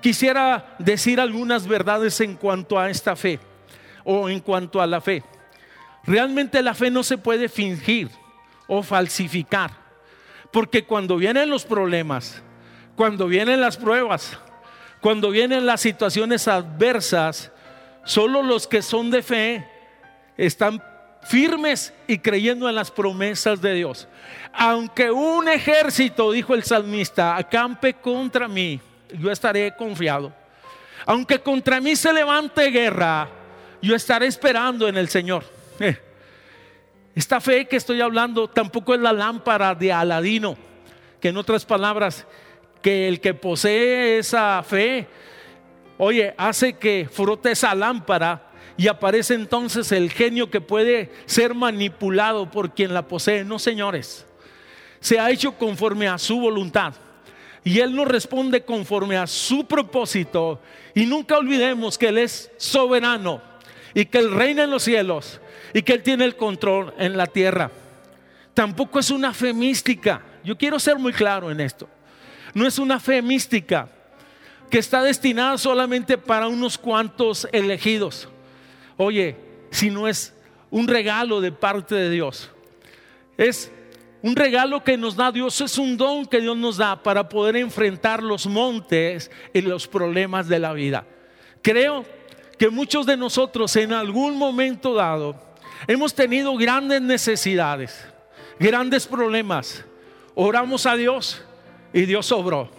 Quisiera 0.00 0.76
decir 0.78 1.20
algunas 1.20 1.66
verdades 1.66 2.20
en 2.20 2.34
cuanto 2.36 2.78
a 2.78 2.88
esta 2.88 3.16
fe 3.16 3.38
o 4.04 4.28
en 4.28 4.40
cuanto 4.40 4.80
a 4.80 4.86
la 4.86 5.00
fe. 5.00 5.22
Realmente 6.04 6.62
la 6.62 6.74
fe 6.74 6.90
no 6.90 7.02
se 7.02 7.18
puede 7.18 7.48
fingir 7.48 8.10
o 8.66 8.82
falsificar, 8.82 9.72
porque 10.50 10.84
cuando 10.84 11.16
vienen 11.16 11.50
los 11.50 11.64
problemas, 11.64 12.42
cuando 12.96 13.26
vienen 13.26 13.60
las 13.60 13.76
pruebas, 13.76 14.38
cuando 15.00 15.30
vienen 15.30 15.66
las 15.66 15.80
situaciones 15.80 16.48
adversas, 16.48 17.52
solo 18.04 18.42
los 18.42 18.66
que 18.66 18.82
son 18.82 19.10
de 19.10 19.22
fe 19.22 19.68
están 20.36 20.82
firmes 21.22 21.92
y 22.06 22.18
creyendo 22.18 22.68
en 22.68 22.74
las 22.74 22.90
promesas 22.90 23.60
de 23.60 23.74
Dios. 23.74 24.08
Aunque 24.52 25.10
un 25.10 25.48
ejército, 25.48 26.32
dijo 26.32 26.54
el 26.54 26.64
salmista, 26.64 27.36
acampe 27.36 27.94
contra 27.94 28.48
mí, 28.48 28.80
yo 29.18 29.30
estaré 29.30 29.74
confiado. 29.76 30.32
Aunque 31.06 31.40
contra 31.40 31.80
mí 31.80 31.96
se 31.96 32.12
levante 32.12 32.70
guerra, 32.70 33.28
yo 33.82 33.94
estaré 33.94 34.26
esperando 34.26 34.88
en 34.88 34.96
el 34.96 35.08
Señor. 35.08 35.44
Eh, 35.78 35.96
esta 37.14 37.40
fe 37.40 37.66
que 37.66 37.76
estoy 37.76 38.00
hablando 38.00 38.48
tampoco 38.48 38.94
es 38.94 39.00
la 39.00 39.12
lámpara 39.12 39.74
de 39.74 39.92
Aladino, 39.92 40.56
que 41.20 41.28
en 41.28 41.36
otras 41.36 41.64
palabras, 41.64 42.26
que 42.82 43.08
el 43.08 43.20
que 43.20 43.34
posee 43.34 44.18
esa 44.18 44.62
fe, 44.62 45.06
oye, 45.98 46.34
hace 46.36 46.74
que 46.74 47.08
frote 47.10 47.52
esa 47.52 47.74
lámpara 47.74 48.50
y 48.76 48.88
aparece 48.88 49.34
entonces 49.34 49.92
el 49.92 50.10
genio 50.10 50.50
que 50.50 50.60
puede 50.60 51.10
ser 51.26 51.54
manipulado 51.54 52.50
por 52.50 52.74
quien 52.74 52.94
la 52.94 53.08
posee. 53.08 53.44
No, 53.44 53.58
señores, 53.58 54.26
se 55.00 55.18
ha 55.18 55.30
hecho 55.30 55.52
conforme 55.58 56.08
a 56.08 56.18
su 56.18 56.40
voluntad 56.40 56.94
y 57.64 57.80
Él 57.80 57.94
nos 57.94 58.08
responde 58.08 58.64
conforme 58.64 59.16
a 59.16 59.26
su 59.26 59.64
propósito. 59.66 60.60
Y 60.94 61.06
nunca 61.06 61.36
olvidemos 61.36 61.98
que 61.98 62.08
Él 62.08 62.18
es 62.18 62.50
soberano 62.56 63.42
y 63.94 64.04
que 64.06 64.18
Él 64.18 64.32
reina 64.32 64.64
en 64.64 64.70
los 64.70 64.82
cielos 64.82 65.40
y 65.74 65.82
que 65.82 65.94
Él 65.94 66.02
tiene 66.02 66.24
el 66.24 66.36
control 66.36 66.94
en 66.98 67.16
la 67.16 67.26
tierra. 67.26 67.70
Tampoco 68.54 68.98
es 68.98 69.10
una 69.10 69.32
fe 69.32 69.52
mística. 69.52 70.22
Yo 70.42 70.56
quiero 70.56 70.78
ser 70.78 70.96
muy 70.98 71.12
claro 71.12 71.50
en 71.50 71.60
esto. 71.60 71.88
No 72.54 72.66
es 72.66 72.78
una 72.78 72.98
fe 72.98 73.22
mística 73.22 73.88
que 74.70 74.78
está 74.78 75.02
destinada 75.02 75.58
solamente 75.58 76.16
para 76.16 76.48
unos 76.48 76.78
cuantos 76.78 77.46
elegidos. 77.52 78.28
Oye, 78.96 79.36
si 79.70 79.90
no 79.90 80.08
es 80.08 80.32
un 80.70 80.88
regalo 80.88 81.40
de 81.40 81.52
parte 81.52 81.94
de 81.94 82.10
Dios. 82.10 82.50
Es 83.36 83.70
un 84.22 84.36
regalo 84.36 84.84
que 84.84 84.96
nos 84.96 85.16
da 85.16 85.32
Dios 85.32 85.60
es 85.60 85.78
un 85.78 85.96
don 85.96 86.26
que 86.26 86.40
Dios 86.40 86.56
nos 86.56 86.76
da 86.76 87.02
para 87.02 87.28
poder 87.28 87.56
enfrentar 87.56 88.22
los 88.22 88.46
montes 88.46 89.30
y 89.54 89.62
los 89.62 89.86
problemas 89.86 90.46
de 90.46 90.58
la 90.58 90.72
vida. 90.72 91.06
Creo 91.62 92.04
que 92.58 92.68
muchos 92.68 93.06
de 93.06 93.16
nosotros 93.16 93.74
en 93.76 93.92
algún 93.92 94.36
momento 94.36 94.92
dado 94.94 95.34
hemos 95.86 96.14
tenido 96.14 96.54
grandes 96.56 97.00
necesidades, 97.00 98.06
grandes 98.58 99.06
problemas. 99.06 99.84
Oramos 100.34 100.84
a 100.84 100.96
Dios 100.96 101.42
y 101.92 102.02
Dios 102.02 102.30
obró. 102.32 102.70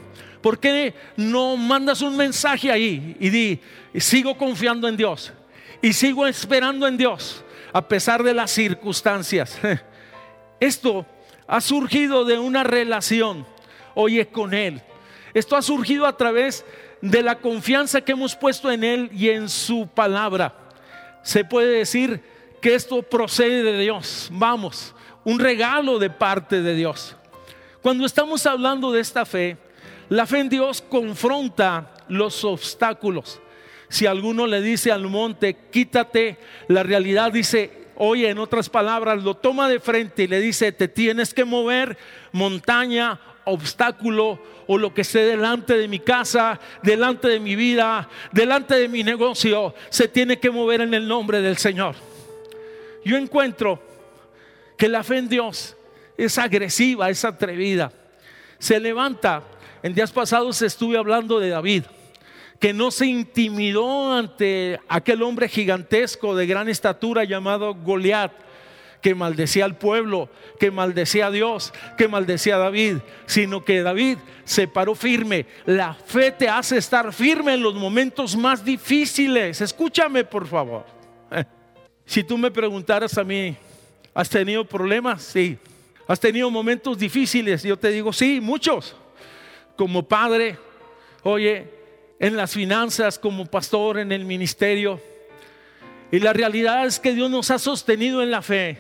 ¿Por 0.42 0.60
qué 0.60 0.94
no 1.16 1.58
mandas 1.58 2.02
un 2.02 2.18
mensaje 2.18 2.72
ahí 2.72 3.16
y 3.20 3.30
di, 3.30 3.60
sigo 3.96 4.38
confiando 4.38 4.88
en 4.88 4.98
Dios 4.98 5.34
y 5.82 5.94
sigo 5.94 6.28
esperando 6.28 6.88
en 6.88 6.98
Dios 6.98 7.44
a 7.74 7.88
pesar 7.88 8.22
de 8.22 8.34
las 8.36 8.52
circunstancias? 8.52 9.60
Esto 10.60 11.06
ha 11.52 11.60
surgido 11.60 12.24
de 12.24 12.40
una 12.40 12.64
relación, 12.64 13.46
oye, 13.94 14.30
con 14.30 14.54
Él. 14.54 14.82
Esto 15.34 15.58
ha 15.58 15.62
surgido 15.62 16.06
a 16.06 16.16
través 16.16 16.64
de 17.02 17.22
la 17.22 17.40
confianza 17.40 18.00
que 18.00 18.14
hemos 18.14 18.38
puesto 18.38 18.72
en 18.72 18.86
Él 18.86 19.10
y 19.12 19.28
en 19.28 19.50
su 19.50 19.90
palabra. 19.94 20.56
Se 21.24 21.44
puede 21.44 21.80
decir 21.80 22.24
que 22.62 22.74
esto 22.74 23.04
procede 23.04 23.64
de 23.64 23.82
Dios. 23.82 24.30
Vamos, 24.32 24.96
un 25.26 25.40
regalo 25.40 26.00
de 26.00 26.10
parte 26.10 26.62
de 26.62 26.74
Dios. 26.74 27.18
Cuando 27.82 28.06
estamos 28.06 28.46
hablando 28.46 28.94
de 28.94 29.02
esta 29.02 29.26
fe, 29.26 29.58
la 30.08 30.26
fe 30.26 30.40
en 30.40 30.48
Dios 30.48 30.82
confronta 30.82 31.92
los 32.08 32.46
obstáculos. 32.46 33.42
Si 33.90 34.06
alguno 34.06 34.48
le 34.48 34.62
dice 34.62 34.90
al 34.90 35.06
monte, 35.08 35.58
quítate, 35.70 36.38
la 36.70 36.84
realidad 36.84 37.30
dice, 37.30 37.81
oye, 38.04 38.30
en 38.30 38.40
otras 38.40 38.68
palabras, 38.68 39.22
lo 39.24 39.36
toma 39.36 39.70
de 39.70 39.80
frente 39.80 40.24
y 40.24 40.28
le 40.28 40.40
dice, 40.40 40.72
te 40.72 40.88
tienes 40.88 41.36
que 41.36 41.46
mover 41.46 42.00
montaña, 42.32 43.20
obstáculo 43.46 44.40
o 44.66 44.80
lo 44.80 44.92
que 44.92 45.02
esté 45.02 45.20
delante 45.20 45.78
de 45.78 45.88
mi 45.88 46.00
casa, 46.00 46.60
delante 46.82 47.28
de 47.28 47.40
mi 47.40 47.56
vida, 47.56 48.10
delante 48.32 48.74
de 48.74 48.88
mi 48.88 49.04
negocio, 49.04 49.76
se 49.90 50.08
tiene 50.08 50.40
que 50.40 50.50
mover 50.50 50.82
en 50.82 50.96
el 50.96 51.08
nombre 51.08 51.42
del 51.42 51.58
Señor. 51.58 51.94
Yo 53.06 53.18
encuentro 53.18 53.80
que 54.80 54.90
la 54.90 55.04
fe 55.04 55.20
en 55.20 55.30
Dios 55.30 55.78
es 56.18 56.40
agresiva, 56.40 57.08
es 57.12 57.24
atrevida. 57.24 57.92
Se 58.58 58.80
levanta. 58.80 59.44
En 59.84 59.94
días 59.94 60.12
pasados 60.12 60.60
estuve 60.64 60.98
hablando 60.98 61.40
de 61.40 61.50
David, 61.50 61.84
que 62.62 62.74
no 62.74 62.92
se 62.92 63.08
intimidó 63.08 64.14
ante 64.14 64.80
aquel 64.88 65.24
hombre 65.24 65.50
gigantesco 65.50 66.36
de 66.36 66.46
gran 66.46 66.70
estatura 66.70 67.24
llamado 67.24 67.74
Goliat 67.74 68.32
que 69.02 69.16
maldecía 69.16 69.66
al 69.66 69.80
pueblo, 69.80 70.30
que 70.60 70.70
maldecía 70.70 71.26
a 71.26 71.32
Dios, 71.32 71.74
que 71.98 72.08
maldecía 72.08 72.58
a 72.58 72.60
David, 72.60 72.98
sino 73.26 73.66
que 73.66 73.82
David 73.82 74.20
se 74.44 74.68
paró 74.68 74.94
firme. 74.94 75.48
La 75.66 75.96
fe 75.96 76.30
te 76.30 76.48
hace 76.48 76.78
estar 76.78 77.12
firme 77.12 77.56
en 77.56 77.64
los 77.64 77.74
momentos 77.74 78.38
más 78.38 78.64
difíciles. 78.64 79.60
Escúchame, 79.60 80.24
por 80.24 80.46
favor. 80.46 80.86
Si 82.06 82.24
tú 82.24 82.38
me 82.38 82.52
preguntaras 82.52 83.18
a 83.18 83.24
mí, 83.24 83.56
¿has 84.14 84.30
tenido 84.30 84.64
problemas? 84.66 85.24
Sí. 85.24 85.58
¿Has 86.08 86.20
tenido 86.20 86.52
momentos 86.52 86.96
difíciles? 86.96 87.64
Yo 87.64 87.76
te 87.76 87.90
digo, 87.90 88.14
sí, 88.14 88.40
muchos. 88.40 88.96
Como 89.76 90.04
padre, 90.04 90.60
oye, 91.24 91.81
en 92.22 92.38
las 92.38 92.54
finanzas, 92.54 93.18
como 93.18 93.48
pastor, 93.48 93.98
en 93.98 94.12
el 94.12 94.26
ministerio. 94.26 95.02
Y 96.12 96.20
la 96.20 96.34
realidad 96.34 96.86
es 96.86 97.00
que 97.00 97.16
Dios 97.16 97.32
nos 97.32 97.50
ha 97.50 97.58
sostenido 97.58 98.22
en 98.22 98.30
la 98.30 98.44
fe. 98.44 98.78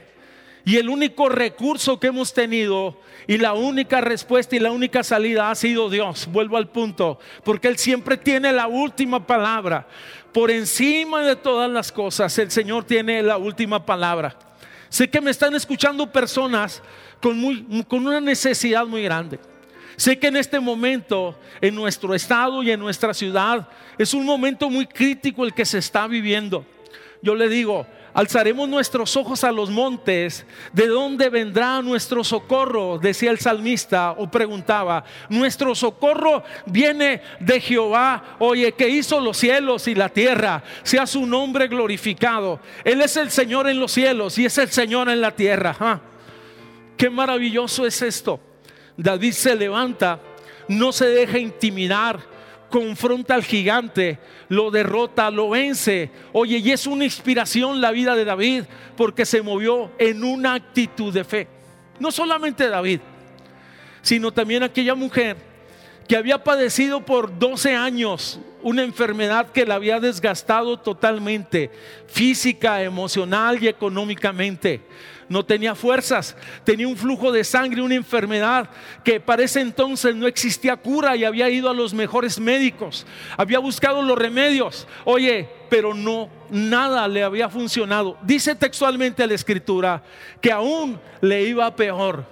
Y 0.63 0.77
el 0.77 0.89
único 0.89 1.27
recurso 1.27 1.99
que 1.99 2.07
hemos 2.07 2.35
tenido 2.35 2.99
y 3.25 3.39
la 3.39 3.53
única 3.53 3.99
respuesta 3.99 4.55
y 4.55 4.59
la 4.59 4.71
única 4.71 5.03
salida 5.03 5.49
ha 5.49 5.55
sido 5.55 5.89
Dios. 5.89 6.27
Vuelvo 6.31 6.55
al 6.55 6.69
punto, 6.69 7.19
porque 7.43 7.67
Él 7.67 7.79
siempre 7.79 8.15
tiene 8.15 8.53
la 8.53 8.67
última 8.67 9.25
palabra. 9.25 9.87
Por 10.31 10.51
encima 10.51 11.23
de 11.23 11.35
todas 11.35 11.69
las 11.69 11.91
cosas, 11.91 12.37
el 12.37 12.51
Señor 12.51 12.83
tiene 12.83 13.23
la 13.23 13.37
última 13.37 13.83
palabra. 13.83 14.37
Sé 14.87 15.09
que 15.09 15.19
me 15.19 15.31
están 15.31 15.55
escuchando 15.55 16.11
personas 16.11 16.83
con, 17.19 17.39
muy, 17.39 17.83
con 17.87 18.05
una 18.05 18.21
necesidad 18.21 18.85
muy 18.85 19.01
grande. 19.01 19.39
Sé 19.95 20.17
que 20.17 20.27
en 20.27 20.37
este 20.37 20.59
momento, 20.59 21.37
en 21.59 21.75
nuestro 21.75 22.15
estado 22.15 22.63
y 22.63 22.71
en 22.71 22.79
nuestra 22.79 23.13
ciudad, 23.13 23.67
es 23.97 24.13
un 24.13 24.25
momento 24.25 24.69
muy 24.69 24.85
crítico 24.85 25.43
el 25.43 25.53
que 25.53 25.65
se 25.65 25.77
está 25.77 26.07
viviendo. 26.07 26.65
Yo 27.21 27.35
le 27.35 27.49
digo, 27.49 27.85
alzaremos 28.13 28.67
nuestros 28.67 29.15
ojos 29.15 29.43
a 29.43 29.51
los 29.51 29.69
montes, 29.69 30.45
¿de 30.73 30.87
dónde 30.87 31.29
vendrá 31.29 31.81
nuestro 31.83 32.23
socorro? 32.23 32.97
Decía 32.97 33.29
el 33.29 33.39
salmista 33.39 34.13
o 34.17 34.29
preguntaba, 34.29 35.03
nuestro 35.29 35.75
socorro 35.75 36.43
viene 36.65 37.21
de 37.39 37.61
Jehová, 37.61 38.37
oye, 38.39 38.71
que 38.71 38.89
hizo 38.89 39.19
los 39.19 39.37
cielos 39.37 39.87
y 39.87 39.93
la 39.93 40.09
tierra, 40.09 40.63
sea 40.81 41.05
su 41.05 41.27
nombre 41.27 41.67
glorificado. 41.67 42.59
Él 42.83 43.01
es 43.01 43.17
el 43.17 43.29
Señor 43.29 43.69
en 43.69 43.79
los 43.79 43.91
cielos 43.91 44.37
y 44.39 44.45
es 44.45 44.57
el 44.57 44.69
Señor 44.69 45.07
en 45.09 45.21
la 45.21 45.31
tierra. 45.31 45.75
Ah, 45.79 45.99
qué 46.97 47.09
maravilloso 47.09 47.85
es 47.85 48.01
esto. 48.01 48.39
David 49.01 49.31
se 49.31 49.55
levanta, 49.55 50.19
no 50.67 50.91
se 50.91 51.07
deja 51.07 51.39
intimidar 51.39 52.19
confronta 52.69 53.35
al 53.35 53.43
gigante, 53.43 54.17
lo 54.47 54.71
derrota, 54.71 55.29
lo 55.29 55.49
vence. 55.49 56.09
Oye, 56.31 56.57
y 56.57 56.71
es 56.71 56.87
una 56.87 57.03
inspiración 57.03 57.81
la 57.81 57.91
vida 57.91 58.15
de 58.15 58.25
David 58.25 58.63
porque 58.95 59.25
se 59.25 59.41
movió 59.41 59.91
en 59.99 60.23
una 60.23 60.53
actitud 60.55 61.13
de 61.13 61.23
fe. 61.23 61.47
No 61.99 62.11
solamente 62.11 62.67
David, 62.69 63.01
sino 64.01 64.31
también 64.31 64.63
aquella 64.63 64.95
mujer 64.95 65.50
que 66.07 66.15
había 66.15 66.43
padecido 66.43 67.05
por 67.05 67.37
12 67.37 67.75
años 67.75 68.39
una 68.63 68.83
enfermedad 68.83 69.51
que 69.51 69.65
la 69.65 69.75
había 69.75 69.99
desgastado 69.99 70.77
totalmente, 70.77 71.71
física, 72.07 72.83
emocional 72.83 73.61
y 73.61 73.67
económicamente 73.67 74.81
no 75.31 75.45
tenía 75.45 75.75
fuerzas, 75.75 76.35
tenía 76.65 76.89
un 76.89 76.97
flujo 76.97 77.31
de 77.31 77.45
sangre, 77.45 77.81
una 77.81 77.95
enfermedad 77.95 78.69
que 79.01 79.21
para 79.21 79.43
ese 79.43 79.61
entonces 79.61 80.13
no 80.13 80.27
existía 80.27 80.75
cura 80.75 81.15
y 81.15 81.23
había 81.23 81.49
ido 81.49 81.69
a 81.69 81.73
los 81.73 81.93
mejores 81.93 82.37
médicos, 82.37 83.05
había 83.37 83.59
buscado 83.59 84.01
los 84.01 84.17
remedios, 84.17 84.85
oye, 85.05 85.47
pero 85.69 85.93
no, 85.93 86.29
nada 86.49 87.07
le 87.07 87.23
había 87.23 87.47
funcionado. 87.47 88.17
Dice 88.23 88.55
textualmente 88.55 89.25
la 89.25 89.35
escritura 89.35 90.03
que 90.41 90.51
aún 90.51 90.99
le 91.21 91.43
iba 91.43 91.73
peor, 91.77 92.25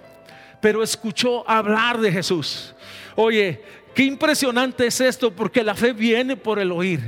pero 0.60 0.84
escuchó 0.84 1.49
hablar 1.49 2.01
de 2.01 2.12
Jesús. 2.12 2.75
Oye, 3.21 3.62
qué 3.93 4.03
impresionante 4.03 4.88
es 4.88 5.01
esto 5.01 5.36
porque 5.36 5.62
la 5.62 5.75
fe 5.75 5.91
viene 5.91 6.38
por 6.38 6.58
el 6.58 6.71
oír, 6.71 7.01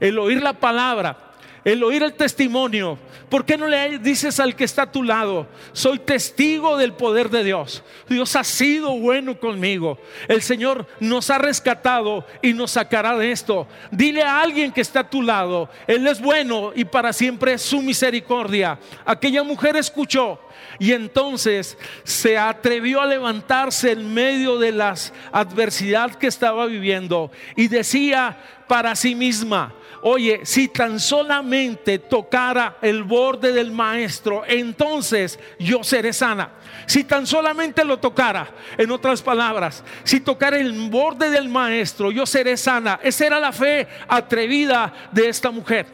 el 0.00 0.18
oír 0.18 0.42
la 0.42 0.54
palabra 0.54 1.24
el 1.64 1.82
oír 1.82 2.02
el 2.02 2.14
testimonio. 2.14 2.98
¿Por 3.34 3.44
qué 3.44 3.58
no 3.58 3.66
le 3.66 3.98
dices 3.98 4.38
al 4.38 4.54
que 4.54 4.62
está 4.62 4.82
a 4.82 4.92
tu 4.92 5.02
lado, 5.02 5.48
soy 5.72 5.98
testigo 5.98 6.76
del 6.76 6.92
poder 6.92 7.30
de 7.30 7.42
Dios? 7.42 7.82
Dios 8.08 8.36
ha 8.36 8.44
sido 8.44 8.96
bueno 8.96 9.40
conmigo. 9.40 9.98
El 10.28 10.40
Señor 10.40 10.86
nos 11.00 11.30
ha 11.30 11.38
rescatado 11.38 12.24
y 12.42 12.52
nos 12.52 12.70
sacará 12.70 13.18
de 13.18 13.32
esto. 13.32 13.66
Dile 13.90 14.22
a 14.22 14.40
alguien 14.40 14.70
que 14.70 14.82
está 14.82 15.00
a 15.00 15.10
tu 15.10 15.20
lado, 15.20 15.68
Él 15.88 16.06
es 16.06 16.20
bueno 16.20 16.70
y 16.76 16.84
para 16.84 17.12
siempre 17.12 17.54
es 17.54 17.62
su 17.62 17.82
misericordia. 17.82 18.78
Aquella 19.04 19.42
mujer 19.42 19.74
escuchó 19.74 20.38
y 20.78 20.92
entonces 20.92 21.76
se 22.04 22.38
atrevió 22.38 23.00
a 23.00 23.06
levantarse 23.06 23.90
en 23.90 24.14
medio 24.14 24.60
de 24.60 24.70
las 24.70 25.12
adversidad 25.32 26.14
que 26.14 26.28
estaba 26.28 26.66
viviendo 26.66 27.32
y 27.56 27.66
decía 27.66 28.38
para 28.68 28.94
sí 28.94 29.16
misma, 29.16 29.74
oye, 30.06 30.40
si 30.44 30.68
tan 30.68 31.00
solamente 31.00 31.98
tocara 31.98 32.76
el 32.82 33.04
borde 33.04 33.52
del 33.52 33.72
maestro, 33.72 34.44
entonces 34.46 35.38
yo 35.58 35.82
seré 35.82 36.12
sana. 36.12 36.50
Si 36.86 37.04
tan 37.04 37.26
solamente 37.26 37.82
lo 37.84 37.98
tocara, 37.98 38.50
en 38.76 38.90
otras 38.90 39.22
palabras, 39.22 39.82
si 40.04 40.20
tocara 40.20 40.58
el 40.58 40.90
borde 40.90 41.30
del 41.30 41.48
maestro, 41.48 42.12
yo 42.12 42.26
seré 42.26 42.58
sana. 42.58 43.00
Esa 43.02 43.26
era 43.26 43.40
la 43.40 43.50
fe 43.50 43.88
atrevida 44.06 44.92
de 45.10 45.28
esta 45.30 45.50
mujer. 45.50 45.86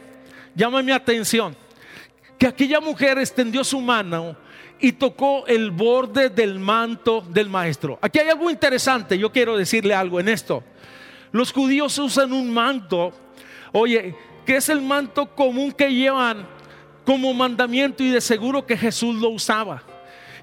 Llama 0.55 0.81
mi 0.81 0.91
atención 0.91 1.55
que 2.37 2.47
aquella 2.47 2.81
mujer 2.81 3.17
extendió 3.17 3.63
su 3.63 3.79
mano 3.79 4.35
y 4.77 4.91
tocó 4.91 5.47
el 5.47 5.71
borde 5.71 6.29
del 6.29 6.59
manto 6.59 7.21
del 7.21 7.49
maestro. 7.49 7.97
Aquí 8.01 8.19
hay 8.19 8.27
algo 8.27 8.49
interesante, 8.49 9.17
yo 9.17 9.31
quiero 9.31 9.55
decirle 9.55 9.93
algo 9.93 10.19
en 10.19 10.27
esto. 10.27 10.65
Los 11.31 11.53
judíos 11.53 11.97
usan 11.97 12.33
un 12.33 12.53
manto 12.53 13.13
Oye, 13.71 14.15
¿qué 14.45 14.57
es 14.57 14.69
el 14.69 14.81
manto 14.81 15.33
común 15.35 15.71
que 15.71 15.93
llevan 15.93 16.47
como 17.05 17.33
mandamiento 17.33 18.03
y 18.03 18.09
de 18.09 18.21
seguro 18.21 18.65
que 18.65 18.77
Jesús 18.77 19.15
lo 19.15 19.29
usaba? 19.29 19.83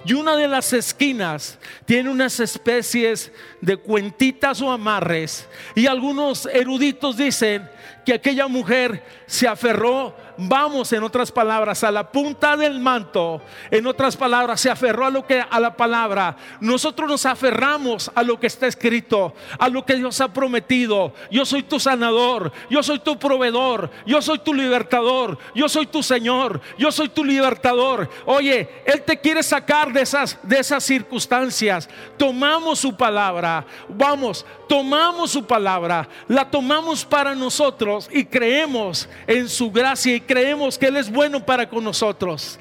Y 0.04 0.14
una 0.14 0.36
de 0.36 0.48
las 0.48 0.72
esquinas 0.72 1.58
tiene 1.84 2.08
unas 2.08 2.40
especies 2.40 3.32
de 3.60 3.76
cuentitas 3.76 4.62
o 4.62 4.70
amarres. 4.70 5.48
Y 5.74 5.86
algunos 5.86 6.46
eruditos 6.46 7.16
dicen 7.16 7.68
que 8.08 8.14
aquella 8.14 8.48
mujer 8.48 9.04
se 9.26 9.46
aferró 9.46 10.14
vamos, 10.38 10.92
en 10.92 11.02
otras 11.02 11.32
palabras, 11.32 11.82
a 11.82 11.90
la 11.90 12.10
punta 12.10 12.56
del 12.56 12.78
manto, 12.78 13.42
en 13.70 13.86
otras 13.86 14.16
palabras, 14.16 14.60
se 14.60 14.70
aferró 14.70 15.06
a 15.06 15.10
lo 15.10 15.26
que 15.26 15.40
a 15.40 15.60
la 15.60 15.76
palabra. 15.76 16.36
Nosotros 16.60 17.08
nos 17.08 17.26
aferramos 17.26 18.10
a 18.14 18.22
lo 18.22 18.38
que 18.38 18.46
está 18.46 18.66
escrito, 18.66 19.34
a 19.58 19.68
lo 19.68 19.84
que 19.84 19.96
Dios 19.96 20.20
ha 20.20 20.32
prometido. 20.32 21.12
Yo 21.30 21.44
soy 21.44 21.64
tu 21.64 21.80
sanador, 21.80 22.52
yo 22.70 22.82
soy 22.82 23.00
tu 23.00 23.18
proveedor, 23.18 23.90
yo 24.06 24.22
soy 24.22 24.38
tu 24.38 24.54
libertador, 24.54 25.38
yo 25.54 25.68
soy 25.68 25.86
tu 25.86 26.02
Señor, 26.02 26.60
yo 26.78 26.92
soy 26.92 27.08
tu 27.08 27.24
libertador. 27.24 28.08
Oye, 28.24 28.82
él 28.84 29.02
te 29.02 29.18
quiere 29.18 29.42
sacar 29.42 29.92
de 29.92 30.02
esas 30.02 30.38
de 30.42 30.58
esas 30.58 30.84
circunstancias. 30.84 31.88
Tomamos 32.16 32.78
su 32.78 32.96
palabra. 32.96 33.66
Vamos, 33.88 34.46
tomamos 34.68 35.32
su 35.32 35.44
palabra, 35.44 36.08
la 36.28 36.48
tomamos 36.48 37.04
para 37.04 37.34
nosotros 37.34 37.97
y 38.12 38.24
creemos 38.24 39.08
en 39.26 39.48
su 39.48 39.70
gracia 39.70 40.14
y 40.14 40.20
creemos 40.20 40.78
que 40.78 40.86
Él 40.86 40.96
es 40.96 41.10
bueno 41.10 41.44
para 41.44 41.68
con 41.68 41.82
nosotros. 41.82 42.58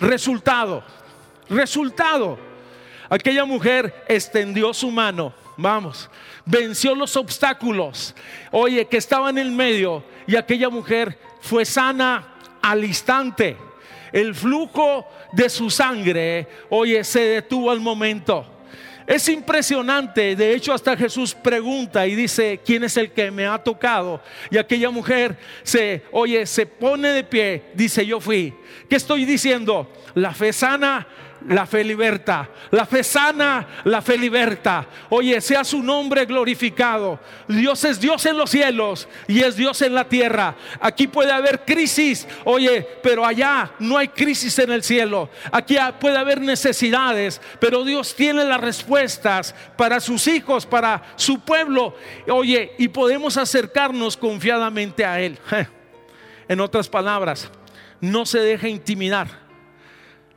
Resultado, 0.00 0.84
resultado. 1.48 2.38
Aquella 3.10 3.44
mujer 3.44 4.04
extendió 4.06 4.72
su 4.72 4.90
mano, 4.90 5.32
vamos, 5.56 6.08
venció 6.44 6.94
los 6.94 7.16
obstáculos, 7.16 8.14
oye, 8.50 8.86
que 8.86 8.98
estaba 8.98 9.30
en 9.30 9.38
el 9.38 9.50
medio 9.50 10.04
y 10.26 10.36
aquella 10.36 10.68
mujer 10.68 11.18
fue 11.40 11.64
sana 11.64 12.34
al 12.62 12.84
instante. 12.84 13.56
El 14.12 14.34
flujo 14.34 15.06
de 15.32 15.48
su 15.50 15.70
sangre, 15.70 16.48
oye, 16.70 17.02
se 17.04 17.20
detuvo 17.20 17.70
al 17.70 17.80
momento 17.80 18.57
Es 19.08 19.26
impresionante, 19.30 20.36
de 20.36 20.54
hecho 20.54 20.70
hasta 20.70 20.94
Jesús 20.94 21.34
pregunta 21.34 22.06
y 22.06 22.14
dice, 22.14 22.60
¿quién 22.62 22.84
es 22.84 22.94
el 22.98 23.10
que 23.10 23.30
me 23.30 23.46
ha 23.46 23.56
tocado? 23.56 24.20
Y 24.50 24.58
aquella 24.58 24.90
mujer 24.90 25.34
se, 25.62 26.02
oye, 26.12 26.44
se 26.44 26.66
pone 26.66 27.08
de 27.08 27.24
pie, 27.24 27.62
dice, 27.72 28.04
yo 28.04 28.20
fui. 28.20 28.52
¿Qué 28.86 28.96
estoy 28.96 29.24
diciendo? 29.24 29.90
La 30.12 30.34
fe 30.34 30.52
sana 30.52 31.06
la 31.46 31.66
fe 31.66 31.84
liberta. 31.84 32.48
La 32.70 32.84
fe 32.84 33.02
sana, 33.02 33.66
la 33.84 34.02
fe 34.02 34.18
liberta. 34.18 34.86
Oye, 35.10 35.40
sea 35.40 35.64
su 35.64 35.82
nombre 35.82 36.24
glorificado. 36.24 37.20
Dios 37.46 37.84
es 37.84 38.00
Dios 38.00 38.24
en 38.26 38.36
los 38.36 38.50
cielos 38.50 39.08
y 39.26 39.40
es 39.40 39.56
Dios 39.56 39.80
en 39.82 39.94
la 39.94 40.04
tierra. 40.04 40.56
Aquí 40.80 41.06
puede 41.06 41.32
haber 41.32 41.64
crisis, 41.64 42.26
oye, 42.44 42.86
pero 43.02 43.24
allá 43.24 43.70
no 43.78 43.96
hay 43.96 44.08
crisis 44.08 44.58
en 44.58 44.72
el 44.72 44.82
cielo. 44.82 45.30
Aquí 45.52 45.76
puede 46.00 46.18
haber 46.18 46.40
necesidades, 46.40 47.40
pero 47.60 47.84
Dios 47.84 48.14
tiene 48.14 48.44
las 48.44 48.60
respuestas 48.60 49.54
para 49.76 50.00
sus 50.00 50.26
hijos, 50.26 50.66
para 50.66 51.02
su 51.16 51.40
pueblo. 51.40 51.94
Oye, 52.28 52.72
y 52.78 52.88
podemos 52.88 53.36
acercarnos 53.36 54.16
confiadamente 54.16 55.04
a 55.04 55.20
Él. 55.20 55.38
En 56.50 56.60
otras 56.62 56.88
palabras, 56.88 57.50
no 58.00 58.24
se 58.24 58.38
deje 58.38 58.70
intimidar. 58.70 59.28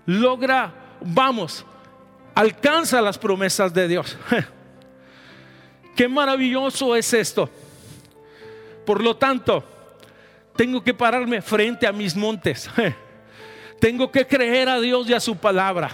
Logra 0.06 0.81
vamos, 1.02 1.66
alcanza 2.34 3.02
las 3.02 3.18
promesas 3.18 3.74
de 3.74 3.88
Dios. 3.88 4.18
Qué 5.96 6.08
maravilloso 6.08 6.96
es 6.96 7.14
esto. 7.14 7.50
Por 8.86 9.04
lo 9.04 9.16
tanto, 9.18 9.64
tengo 10.56 10.84
que 10.84 10.94
pararme 10.94 11.42
frente 11.42 11.86
a 11.86 11.92
mis 11.92 12.16
montes. 12.16 12.70
Tengo 13.80 14.12
que 14.12 14.28
creer 14.28 14.70
a 14.70 14.80
Dios 14.80 15.10
y 15.10 15.14
a 15.14 15.20
su 15.20 15.36
palabra. 15.36 15.90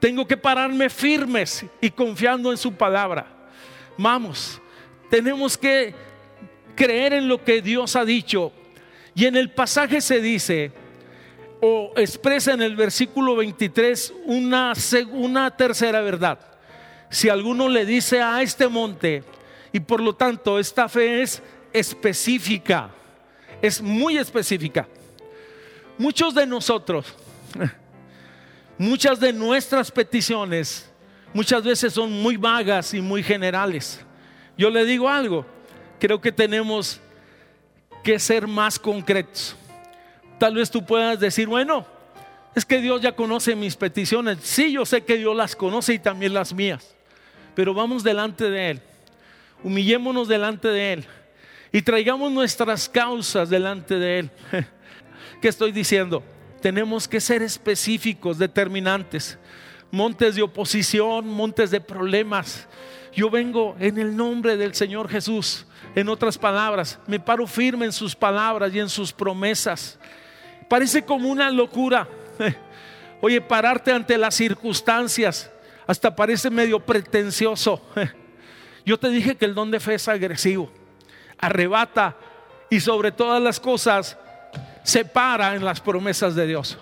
Tengo 0.00 0.26
que 0.26 0.36
pararme 0.36 0.90
firmes 0.90 1.64
y 1.80 1.90
confiando 1.90 2.50
en 2.50 2.56
su 2.56 2.72
palabra. 2.72 3.26
Vamos, 3.96 4.60
tenemos 5.08 5.56
que 5.56 5.94
creer 6.74 7.12
en 7.12 7.28
lo 7.28 7.44
que 7.44 7.62
Dios 7.62 7.94
ha 7.94 8.04
dicho. 8.04 8.52
Y 9.14 9.26
en 9.26 9.36
el 9.36 9.50
pasaje 9.50 10.00
se 10.00 10.20
dice, 10.20 10.72
o 11.60 11.92
expresa 11.96 12.52
en 12.52 12.62
el 12.62 12.76
versículo 12.76 13.36
23 13.36 14.14
una, 14.24 14.72
una 15.12 15.56
tercera 15.56 16.00
verdad. 16.00 16.38
Si 17.10 17.28
alguno 17.28 17.68
le 17.68 17.84
dice 17.84 18.22
a 18.22 18.40
este 18.42 18.68
monte, 18.68 19.24
y 19.72 19.80
por 19.80 20.00
lo 20.00 20.14
tanto 20.14 20.58
esta 20.58 20.88
fe 20.88 21.22
es 21.22 21.42
específica, 21.72 22.90
es 23.60 23.80
muy 23.80 24.16
específica. 24.16 24.88
Muchos 25.98 26.34
de 26.34 26.46
nosotros, 26.46 27.06
muchas 28.78 29.20
de 29.20 29.32
nuestras 29.32 29.90
peticiones, 29.90 30.90
muchas 31.34 31.62
veces 31.62 31.92
son 31.92 32.10
muy 32.10 32.36
vagas 32.36 32.94
y 32.94 33.00
muy 33.00 33.22
generales. 33.22 34.00
Yo 34.56 34.70
le 34.70 34.84
digo 34.84 35.08
algo, 35.08 35.44
creo 35.98 36.20
que 36.20 36.32
tenemos 36.32 37.00
que 38.02 38.18
ser 38.18 38.46
más 38.46 38.78
concretos. 38.78 39.56
Tal 40.40 40.54
vez 40.54 40.70
tú 40.70 40.82
puedas 40.82 41.20
decir, 41.20 41.46
bueno, 41.46 41.84
es 42.54 42.64
que 42.64 42.80
Dios 42.80 43.02
ya 43.02 43.12
conoce 43.12 43.54
mis 43.54 43.76
peticiones. 43.76 44.38
Sí, 44.40 44.72
yo 44.72 44.86
sé 44.86 45.02
que 45.02 45.18
Dios 45.18 45.36
las 45.36 45.54
conoce 45.54 45.92
y 45.92 45.98
también 45.98 46.32
las 46.32 46.54
mías. 46.54 46.96
Pero 47.54 47.74
vamos 47.74 48.02
delante 48.02 48.48
de 48.48 48.70
Él. 48.70 48.80
Humillémonos 49.62 50.28
delante 50.28 50.68
de 50.68 50.94
Él. 50.94 51.04
Y 51.72 51.82
traigamos 51.82 52.32
nuestras 52.32 52.88
causas 52.88 53.50
delante 53.50 53.98
de 53.98 54.20
Él. 54.20 54.30
¿Qué 55.42 55.48
estoy 55.48 55.72
diciendo? 55.72 56.22
Tenemos 56.62 57.06
que 57.06 57.20
ser 57.20 57.42
específicos, 57.42 58.38
determinantes. 58.38 59.38
Montes 59.90 60.36
de 60.36 60.42
oposición, 60.42 61.28
montes 61.28 61.70
de 61.70 61.82
problemas. 61.82 62.66
Yo 63.12 63.28
vengo 63.28 63.76
en 63.78 63.98
el 63.98 64.16
nombre 64.16 64.56
del 64.56 64.72
Señor 64.74 65.06
Jesús. 65.10 65.66
En 65.94 66.08
otras 66.08 66.38
palabras, 66.38 66.98
me 67.06 67.20
paro 67.20 67.46
firme 67.46 67.84
en 67.84 67.92
sus 67.92 68.16
palabras 68.16 68.72
y 68.72 68.80
en 68.80 68.88
sus 68.88 69.12
promesas. 69.12 69.99
Parece 70.70 71.04
como 71.04 71.28
una 71.28 71.50
locura. 71.50 72.06
Oye, 73.20 73.40
pararte 73.40 73.90
ante 73.90 74.16
las 74.16 74.36
circunstancias, 74.36 75.50
hasta 75.84 76.14
parece 76.14 76.48
medio 76.48 76.78
pretencioso. 76.78 77.82
Yo 78.86 78.96
te 78.96 79.08
dije 79.08 79.34
que 79.34 79.46
el 79.46 79.54
don 79.56 79.72
de 79.72 79.80
fe 79.80 79.94
es 79.94 80.06
agresivo, 80.06 80.70
arrebata 81.38 82.16
y 82.70 82.78
sobre 82.78 83.10
todas 83.10 83.42
las 83.42 83.58
cosas 83.58 84.16
se 84.84 85.04
para 85.04 85.56
en 85.56 85.64
las 85.64 85.80
promesas 85.80 86.36
de 86.36 86.46
Dios. 86.46 86.78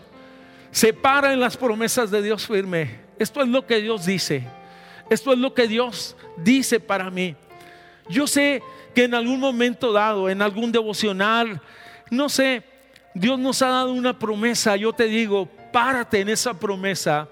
Se 0.71 0.93
para 0.93 1.33
en 1.33 1.41
las 1.41 1.57
promesas 1.57 2.11
de 2.11 2.21
Dios 2.21 2.47
firme. 2.47 3.01
Esto 3.19 3.41
es 3.41 3.49
lo 3.49 3.67
que 3.67 3.81
Dios 3.81 4.05
dice. 4.05 4.47
Esto 5.09 5.33
es 5.33 5.39
lo 5.39 5.55
que 5.55 5.67
Dios 5.67 6.15
dice 6.37 6.79
para 6.79 7.11
mí. 7.11 7.37
Yo 8.11 8.27
sé 8.27 8.63
que 8.95 9.05
en 9.05 9.15
algún 9.15 9.41
momento 9.41 9.95
dado, 9.95 10.29
en 10.29 10.43
algún 10.43 10.73
devocional, 10.73 11.63
no 12.11 12.29
sé, 12.29 12.68
Dios 13.15 13.39
nos 13.39 13.63
ha 13.63 13.69
dado 13.69 13.93
una 13.93 14.19
promesa. 14.19 14.77
Yo 14.77 14.93
te 14.93 15.05
digo, 15.05 15.49
párate 15.73 16.21
en 16.21 16.29
esa 16.29 16.55
promesa. 16.55 17.29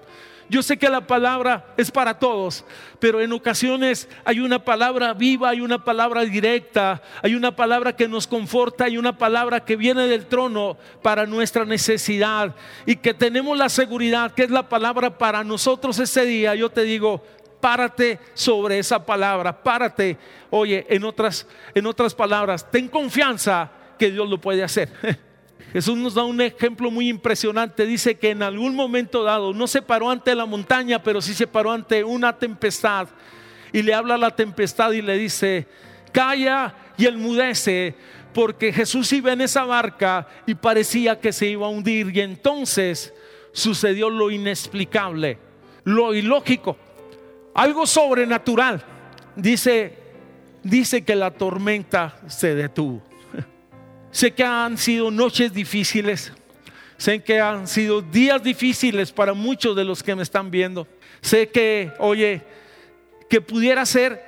Yo 0.49 0.63
sé 0.63 0.77
que 0.77 0.89
la 0.89 1.05
palabra 1.05 1.65
es 1.75 1.91
para 1.91 2.19
todos, 2.19 2.63
pero 2.99 3.19
en 3.19 3.33
ocasiones 3.33 4.07
hay 4.23 4.39
una 4.39 4.63
palabra 4.63 5.13
viva, 5.13 5.49
hay 5.49 5.59
una 5.59 5.83
palabra 5.83 6.23
directa, 6.23 7.01
hay 7.21 7.35
una 7.35 7.53
palabra 7.53 7.97
que 7.97 8.07
nos 8.07 8.27
conforta, 8.27 8.85
hay 8.85 8.97
una 8.97 9.17
palabra 9.17 9.65
que 9.65 9.75
viene 9.75 10.07
del 10.07 10.25
trono 10.25 10.77
para 11.01 11.25
nuestra 11.25 11.65
necesidad 11.65 12.55
y 12.85 12.95
que 12.95 13.13
tenemos 13.13 13.57
la 13.57 13.67
seguridad 13.67 14.31
que 14.31 14.43
es 14.43 14.49
la 14.49 14.69
palabra 14.69 15.17
para 15.17 15.43
nosotros 15.43 15.99
ese 15.99 16.25
día. 16.25 16.55
Yo 16.55 16.69
te 16.69 16.83
digo, 16.83 17.21
párate 17.59 18.17
sobre 18.33 18.79
esa 18.79 19.05
palabra, 19.05 19.61
párate. 19.61 20.17
Oye, 20.49 20.85
en 20.89 21.03
otras 21.03 21.45
en 21.75 21.85
otras 21.85 22.15
palabras, 22.15 22.71
ten 22.71 22.87
confianza 22.87 23.69
que 23.99 24.11
Dios 24.11 24.29
lo 24.29 24.39
puede 24.39 24.63
hacer. 24.63 24.89
Jesús 25.77 25.95
nos 25.95 26.15
da 26.15 26.23
un 26.23 26.41
ejemplo 26.41 26.89
muy 26.89 27.07
impresionante. 27.07 27.85
Dice 27.85 28.17
que 28.17 28.31
en 28.31 28.41
algún 28.41 28.73
momento 28.73 29.23
dado 29.23 29.53
no 29.53 29.67
se 29.67 29.83
paró 29.83 30.09
ante 30.09 30.33
la 30.33 30.47
montaña, 30.47 31.03
pero 31.03 31.21
sí 31.21 31.35
se 31.35 31.45
paró 31.45 31.71
ante 31.71 32.03
una 32.03 32.35
tempestad. 32.35 33.07
Y 33.71 33.83
le 33.83 33.93
habla 33.93 34.15
a 34.15 34.17
la 34.17 34.35
tempestad 34.35 34.91
y 34.93 35.03
le 35.03 35.19
dice, 35.19 35.67
calla 36.11 36.73
y 36.97 37.05
enmudece, 37.05 37.93
porque 38.33 38.73
Jesús 38.73 39.13
iba 39.13 39.31
en 39.31 39.41
esa 39.41 39.65
barca 39.65 40.27
y 40.47 40.55
parecía 40.55 41.19
que 41.19 41.31
se 41.31 41.45
iba 41.45 41.67
a 41.67 41.69
hundir. 41.69 42.09
Y 42.11 42.21
entonces 42.21 43.13
sucedió 43.51 44.09
lo 44.09 44.31
inexplicable, 44.31 45.37
lo 45.83 46.15
ilógico, 46.15 46.75
algo 47.53 47.85
sobrenatural. 47.85 48.83
Dice, 49.35 49.95
dice 50.63 51.05
que 51.05 51.15
la 51.15 51.29
tormenta 51.29 52.17
se 52.25 52.55
detuvo. 52.55 53.06
Sé 54.11 54.31
que 54.31 54.43
han 54.43 54.77
sido 54.77 55.11
noches 55.11 55.53
difíciles. 55.53 56.33
Sé 56.97 57.23
que 57.23 57.39
han 57.39 57.67
sido 57.67 58.01
días 58.01 58.41
difíciles 58.41 59.11
para 59.11 59.33
muchos 59.33 59.75
de 59.75 59.83
los 59.83 60.01
que 60.01 60.15
me 60.15 60.23
están 60.23 60.49
viendo. 60.49 60.87
Sé 61.21 61.49
que, 61.49 61.91
oye, 61.99 62.41
que 63.29 63.41
pudiera 63.41 63.85
ser 63.85 64.27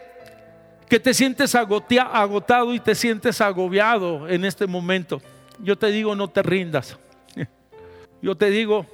que 0.88 1.00
te 1.00 1.14
sientes 1.14 1.54
agotado 1.56 2.74
y 2.74 2.80
te 2.80 2.96
sientes 2.96 3.42
agobiado 3.42 4.28
en 4.28 4.44
este 4.44 4.68
momento. 4.68 5.22
Yo 5.60 5.78
te 5.78 5.88
digo, 5.88 6.16
no 6.16 6.28
te 6.28 6.42
rindas. 6.42 6.98
Yo 8.22 8.36
te 8.36 8.50
digo, 8.50 8.86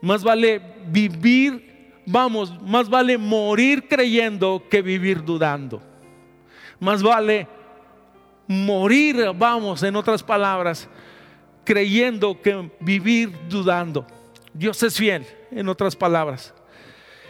más 0.00 0.22
vale 0.22 0.60
vivir, 0.86 1.92
vamos, 2.06 2.60
más 2.62 2.88
vale 2.88 3.18
morir 3.18 3.88
creyendo 3.88 4.62
que 4.70 4.82
vivir 4.82 5.24
dudando. 5.24 5.82
Más 6.78 7.02
vale 7.02 7.48
morir, 8.46 9.32
vamos, 9.36 9.82
en 9.82 9.96
otras 9.96 10.22
palabras, 10.22 10.88
creyendo 11.64 12.40
que 12.40 12.70
vivir 12.80 13.32
dudando. 13.48 14.06
Dios 14.52 14.82
es 14.82 14.96
fiel, 14.96 15.26
en 15.50 15.68
otras 15.68 15.94
palabras. 15.96 16.54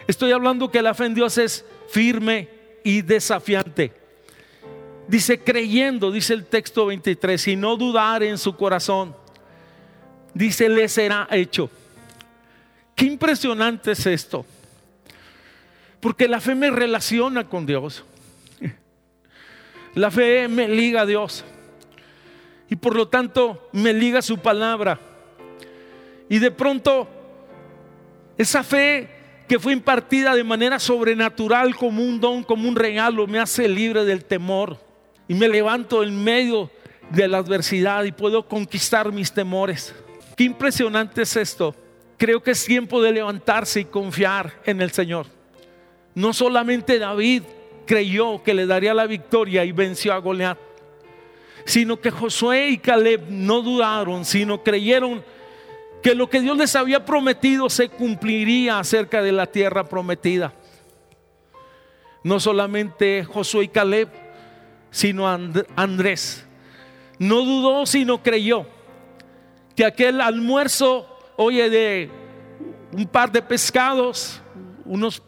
Estoy 0.07 0.33
hablando 0.33 0.71
que 0.71 0.83
la 0.83 0.95
fe 0.95 1.07
en 1.07 1.15
Dios 1.15 1.39
es 1.39 1.65
firme 1.89 2.49
y 2.85 3.03
desafiante. 3.03 3.93
Dice 5.09 5.39
creyendo, 5.39 6.11
dice 6.11 6.35
el 6.35 6.45
texto 6.45 6.87
23, 6.87 7.49
y 7.49 7.57
no 7.57 7.77
dudar 7.77 8.23
en 8.23 8.39
su 8.39 8.57
corazón. 8.57 9.15
Dice, 10.35 10.69
le 10.69 10.89
será 10.89 11.27
hecho. 11.31 11.71
Qué 12.95 13.07
impresionante 13.07 13.93
es 13.93 14.07
esto. 14.07 14.45
Porque 16.01 16.29
la 16.29 16.41
fe 16.41 16.55
me 16.55 16.71
relaciona 16.71 17.49
con 17.49 17.67
Dios. 17.67 18.05
La 19.97 20.11
fe 20.11 20.47
me 20.47 20.69
liga 20.69 21.01
a 21.01 21.07
Dios. 21.07 21.43
Y 22.69 22.77
por 22.77 22.95
lo 22.95 23.09
tanto 23.09 23.71
me 23.73 23.95
liga 23.95 24.21
su 24.21 24.37
palabra. 24.37 25.01
Y 26.29 26.39
de 26.39 26.51
pronto 26.51 27.09
esa 28.37 28.63
fe 28.63 29.09
que 29.49 29.59
fue 29.59 29.73
impartida 29.73 30.35
de 30.35 30.45
manera 30.45 30.79
sobrenatural 30.79 31.75
como 31.75 32.03
un 32.03 32.21
don, 32.21 32.43
como 32.43 32.69
un 32.69 32.77
regalo, 32.77 33.27
me 33.27 33.39
hace 33.39 33.67
libre 33.69 34.05
del 34.05 34.27
temor. 34.27 34.77
Y 35.29 35.35
me 35.35 35.49
levanto 35.49 36.03
en 36.03 36.23
medio 36.23 36.71
de 37.09 37.27
la 37.27 37.39
adversidad 37.39 38.05
y 38.05 38.13
puedo 38.13 38.47
conquistar 38.47 39.11
mis 39.13 39.33
temores. 39.33 39.95
Qué 40.37 40.45
impresionante 40.45 41.23
es 41.23 41.37
esto. 41.37 41.75
Creo 42.19 42.43
que 42.43 42.51
es 42.51 42.67
tiempo 42.67 43.01
de 43.01 43.13
levantarse 43.13 43.81
y 43.81 43.85
confiar 43.87 44.61
en 44.67 44.83
el 44.83 44.91
Señor. 44.91 45.27
No 46.15 46.35
solamente 46.35 46.99
David 46.99 47.45
creyó 47.87 48.43
que 48.43 48.55
le 48.55 48.67
daría 48.67 48.93
la 48.93 49.07
victoria 49.07 49.65
y 49.65 49.73
venció 49.73 50.13
a 50.13 50.19
Goliat, 50.19 50.59
sino 51.65 52.01
que 52.01 52.11
Josué 52.11 52.69
y 52.69 52.79
Caleb 52.79 53.27
no 53.29 53.63
dudaron, 53.63 54.25
sino 54.25 54.63
creyeron 54.63 55.25
que 56.03 56.15
lo 56.15 56.29
que 56.29 56.41
Dios 56.41 56.57
les 56.57 56.77
había 56.77 57.05
prometido 57.05 57.71
se 57.71 57.89
cumpliría 57.89 58.79
acerca 58.79 59.23
de 59.23 59.33
la 59.33 59.47
tierra 59.47 59.85
prometida. 59.85 60.53
No 62.23 62.39
solamente 62.41 63.25
Josué 63.25 63.65
y 63.65 63.69
Caleb, 63.69 64.09
sino 64.91 65.27
Andrés. 65.29 66.45
No 67.19 67.45
dudó, 67.45 67.87
sino 67.87 68.23
creyó 68.23 68.67
que 69.75 69.85
aquel 69.85 70.21
almuerzo, 70.21 71.07
oye, 71.37 71.69
de 71.71 72.11
un 72.93 73.07
par 73.07 73.31
de 73.31 73.43
pescados, 73.43 74.41
unos, 74.85 75.23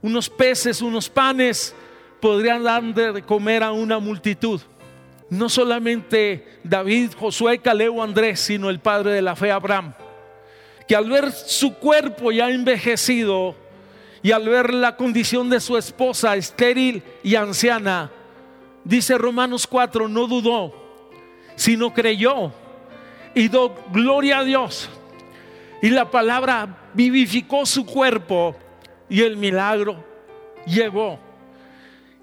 unos 0.00 0.28
peces, 0.28 0.80
unos 0.80 1.08
panes, 1.08 1.74
podrían 2.20 2.62
dar 2.62 2.82
de 2.82 3.22
comer 3.22 3.62
a 3.62 3.72
una 3.72 3.98
multitud. 3.98 4.60
No 5.28 5.48
solamente 5.48 6.58
David, 6.64 7.12
Josué, 7.18 7.58
Caleb 7.58 8.00
Andrés, 8.00 8.40
sino 8.40 8.68
el 8.68 8.80
padre 8.80 9.12
de 9.12 9.22
la 9.22 9.36
fe, 9.36 9.50
Abraham, 9.50 9.94
que 10.88 10.96
al 10.96 11.08
ver 11.08 11.30
su 11.30 11.74
cuerpo 11.74 12.32
ya 12.32 12.50
envejecido 12.50 13.54
y 14.22 14.32
al 14.32 14.48
ver 14.48 14.74
la 14.74 14.96
condición 14.96 15.48
de 15.48 15.60
su 15.60 15.76
esposa 15.76 16.36
estéril 16.36 17.02
y 17.22 17.36
anciana, 17.36 18.10
dice 18.84 19.16
Romanos 19.16 19.66
4, 19.66 20.08
no 20.08 20.26
dudó, 20.26 20.74
sino 21.54 21.94
creyó 21.94 22.52
y 23.34 23.48
dio 23.48 23.72
gloria 23.92 24.40
a 24.40 24.44
Dios. 24.44 24.90
Y 25.80 25.90
la 25.90 26.10
palabra 26.10 26.90
vivificó 26.92 27.64
su 27.64 27.86
cuerpo 27.86 28.56
y 29.08 29.22
el 29.22 29.36
milagro 29.36 30.04
llegó. 30.66 31.29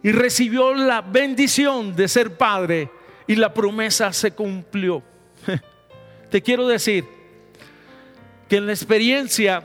Y 0.08 0.14
recibió 0.14 0.74
la 0.74 1.02
bendición 1.02 1.94
de 1.94 2.08
ser 2.08 2.38
padre 2.38 2.90
y 3.28 3.36
la 3.36 3.54
promesa 3.54 4.14
se 4.14 4.32
cumplió. 4.32 5.04
Te 6.32 6.42
quiero 6.42 6.66
decir 6.66 7.04
que 8.48 8.56
en 8.56 8.68
la 8.68 8.72
experiencia, 8.72 9.64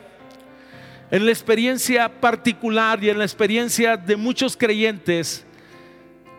en 1.13 1.27
la 1.27 1.31
experiencia 1.31 2.21
particular 2.21 3.05
y 3.05 3.11
en 3.11 3.19
la 3.19 3.25
experiencia 3.25 3.97
de 3.97 4.17
muchos 4.17 4.57
creyentes, 4.57 5.47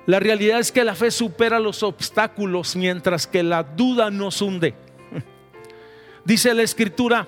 la 0.06 0.20
realidad 0.20 0.60
es 0.60 0.74
que 0.74 0.84
la 0.84 0.96
fe 0.96 1.10
supera 1.10 1.58
los 1.58 1.82
obstáculos 1.82 2.76
mientras 2.76 3.26
que 3.26 3.42
la 3.42 3.64
duda 3.64 4.12
nos 4.12 4.42
hunde. 4.42 4.74
Dice 6.26 6.54
la 6.54 6.64
escritura, 6.64 7.26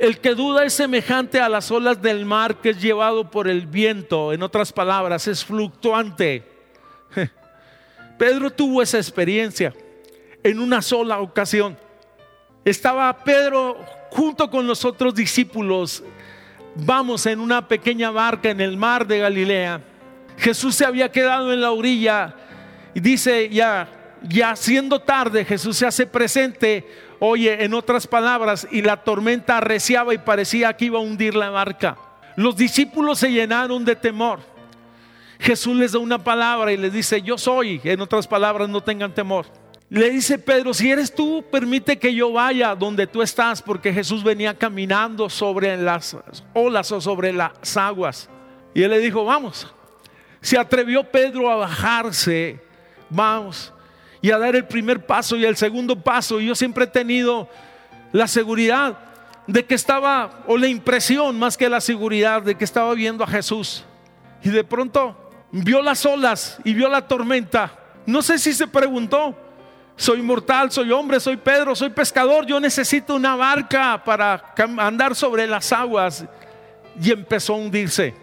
el 0.00 0.18
que 0.18 0.34
duda 0.34 0.64
es 0.64 0.72
semejante 0.72 1.40
a 1.40 1.48
las 1.50 1.70
olas 1.70 2.00
del 2.00 2.24
mar 2.24 2.56
que 2.56 2.70
es 2.70 2.80
llevado 2.80 3.30
por 3.30 3.46
el 3.46 3.66
viento. 3.66 4.32
En 4.32 4.42
otras 4.42 4.72
palabras, 4.72 5.28
es 5.28 5.44
fluctuante. 5.44 6.42
Pedro 8.18 8.50
tuvo 8.50 8.80
esa 8.80 8.96
experiencia 8.96 9.74
en 10.42 10.58
una 10.58 10.80
sola 10.80 11.20
ocasión. 11.20 11.76
Estaba 12.64 13.14
Pedro 13.18 13.76
junto 14.10 14.48
con 14.48 14.66
los 14.66 14.86
otros 14.86 15.14
discípulos. 15.14 16.02
Vamos 16.76 17.26
en 17.26 17.38
una 17.38 17.68
pequeña 17.68 18.10
barca 18.10 18.48
en 18.48 18.62
el 18.62 18.78
mar 18.78 19.06
de 19.06 19.18
Galilea. 19.18 19.82
Jesús 20.38 20.76
se 20.76 20.86
había 20.86 21.12
quedado 21.12 21.52
en 21.52 21.60
la 21.60 21.72
orilla 21.72 22.34
y 22.94 23.00
dice 23.00 23.50
ya, 23.50 24.16
ya 24.22 24.56
siendo 24.56 24.98
tarde, 24.98 25.44
Jesús 25.44 25.76
se 25.76 25.86
hace 25.86 26.06
presente 26.06 26.86
Oye, 27.22 27.64
en 27.64 27.74
otras 27.74 28.06
palabras, 28.06 28.66
y 28.70 28.80
la 28.80 28.96
tormenta 28.96 29.58
arreciaba 29.58 30.14
y 30.14 30.18
parecía 30.18 30.72
que 30.74 30.86
iba 30.86 30.98
a 30.98 31.02
hundir 31.02 31.34
la 31.34 31.50
barca. 31.50 31.98
Los 32.34 32.56
discípulos 32.56 33.18
se 33.18 33.30
llenaron 33.30 33.84
de 33.84 33.94
temor. 33.94 34.40
Jesús 35.38 35.76
les 35.76 35.92
da 35.92 35.98
una 35.98 36.18
palabra 36.24 36.72
y 36.72 36.78
les 36.78 36.94
dice, 36.94 37.20
yo 37.20 37.36
soy. 37.36 37.78
En 37.84 38.00
otras 38.00 38.26
palabras, 38.26 38.70
no 38.70 38.82
tengan 38.82 39.14
temor. 39.14 39.44
Le 39.90 40.08
dice 40.08 40.38
Pedro, 40.38 40.72
si 40.72 40.90
eres 40.90 41.14
tú, 41.14 41.44
permite 41.50 41.98
que 41.98 42.14
yo 42.14 42.32
vaya 42.32 42.74
donde 42.74 43.06
tú 43.06 43.20
estás, 43.20 43.60
porque 43.60 43.92
Jesús 43.92 44.24
venía 44.24 44.56
caminando 44.56 45.28
sobre 45.28 45.76
las 45.76 46.16
olas 46.54 46.90
o 46.90 47.02
sobre 47.02 47.34
las 47.34 47.76
aguas. 47.76 48.30
Y 48.72 48.82
él 48.82 48.92
le 48.92 48.98
dijo, 48.98 49.26
vamos. 49.26 49.66
Se 50.40 50.56
atrevió 50.56 51.04
Pedro 51.04 51.50
a 51.50 51.56
bajarse, 51.56 52.60
vamos 53.10 53.74
y 54.22 54.30
a 54.30 54.38
dar 54.38 54.54
el 54.54 54.66
primer 54.66 55.04
paso 55.04 55.36
y 55.36 55.44
el 55.44 55.56
segundo 55.56 55.96
paso. 55.96 56.40
Y 56.40 56.46
yo 56.46 56.54
siempre 56.54 56.84
he 56.84 56.88
tenido 56.88 57.48
la 58.12 58.26
seguridad 58.26 58.98
de 59.46 59.64
que 59.64 59.74
estaba, 59.74 60.42
o 60.46 60.56
la 60.56 60.68
impresión 60.68 61.38
más 61.38 61.56
que 61.56 61.68
la 61.68 61.80
seguridad 61.80 62.42
de 62.42 62.54
que 62.54 62.64
estaba 62.64 62.94
viendo 62.94 63.24
a 63.24 63.26
Jesús. 63.26 63.84
Y 64.42 64.50
de 64.50 64.64
pronto 64.64 65.16
vio 65.50 65.82
las 65.82 66.04
olas 66.06 66.58
y 66.64 66.74
vio 66.74 66.88
la 66.88 67.06
tormenta. 67.06 67.72
No 68.06 68.22
sé 68.22 68.38
si 68.38 68.52
se 68.52 68.66
preguntó, 68.66 69.36
soy 69.96 70.22
mortal, 70.22 70.70
soy 70.70 70.90
hombre, 70.92 71.20
soy 71.20 71.36
Pedro, 71.36 71.74
soy 71.74 71.90
pescador, 71.90 72.46
yo 72.46 72.60
necesito 72.60 73.14
una 73.14 73.36
barca 73.36 74.02
para 74.04 74.54
andar 74.78 75.14
sobre 75.14 75.46
las 75.46 75.72
aguas. 75.72 76.24
Y 77.00 77.10
empezó 77.10 77.54
a 77.54 77.56
hundirse. 77.56 78.14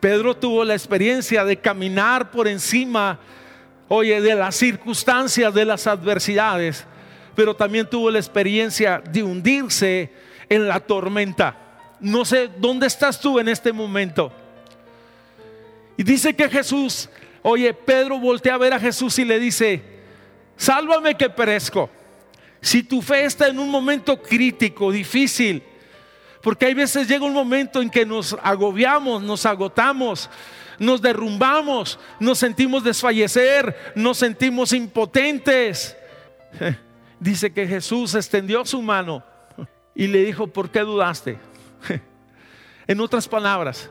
Pedro 0.00 0.36
tuvo 0.36 0.64
la 0.64 0.74
experiencia 0.74 1.44
de 1.44 1.56
caminar 1.56 2.30
por 2.30 2.46
encima 2.46 3.18
oye, 3.88 4.20
de 4.20 4.34
las 4.34 4.56
circunstancias, 4.56 5.52
de 5.54 5.64
las 5.64 5.86
adversidades, 5.86 6.84
pero 7.34 7.54
también 7.54 7.88
tuvo 7.88 8.10
la 8.10 8.18
experiencia 8.18 9.00
de 9.00 9.22
hundirse 9.22 10.12
en 10.48 10.66
la 10.66 10.80
tormenta. 10.80 11.56
No 12.00 12.24
sé 12.24 12.50
dónde 12.58 12.86
estás 12.86 13.20
tú 13.20 13.38
en 13.38 13.48
este 13.48 13.72
momento. 13.72 14.32
Y 15.96 16.02
dice 16.02 16.34
que 16.34 16.48
Jesús, 16.48 17.08
oye, 17.42 17.72
Pedro 17.72 18.18
voltea 18.18 18.54
a 18.54 18.58
ver 18.58 18.74
a 18.74 18.80
Jesús 18.80 19.18
y 19.18 19.24
le 19.24 19.38
dice, 19.38 19.82
sálvame 20.56 21.14
que 21.14 21.30
perezco. 21.30 21.88
Si 22.60 22.82
tu 22.82 23.00
fe 23.00 23.24
está 23.24 23.48
en 23.48 23.58
un 23.58 23.70
momento 23.70 24.20
crítico, 24.20 24.90
difícil, 24.90 25.62
porque 26.42 26.66
hay 26.66 26.74
veces 26.74 27.08
llega 27.08 27.24
un 27.24 27.32
momento 27.32 27.80
en 27.80 27.90
que 27.90 28.04
nos 28.04 28.36
agobiamos, 28.42 29.22
nos 29.22 29.46
agotamos, 29.46 30.28
nos 30.78 31.02
derrumbamos, 31.02 31.98
nos 32.20 32.38
sentimos 32.38 32.84
desfallecer, 32.84 33.92
nos 33.94 34.18
sentimos 34.18 34.72
impotentes. 34.72 35.96
Dice 37.20 37.52
que 37.52 37.66
Jesús 37.66 38.14
extendió 38.14 38.64
su 38.64 38.82
mano 38.82 39.24
y 39.94 40.06
le 40.06 40.24
dijo, 40.24 40.46
¿por 40.46 40.70
qué 40.70 40.80
dudaste? 40.80 41.38
En 42.88 43.00
otras 43.00 43.26
palabras, 43.26 43.90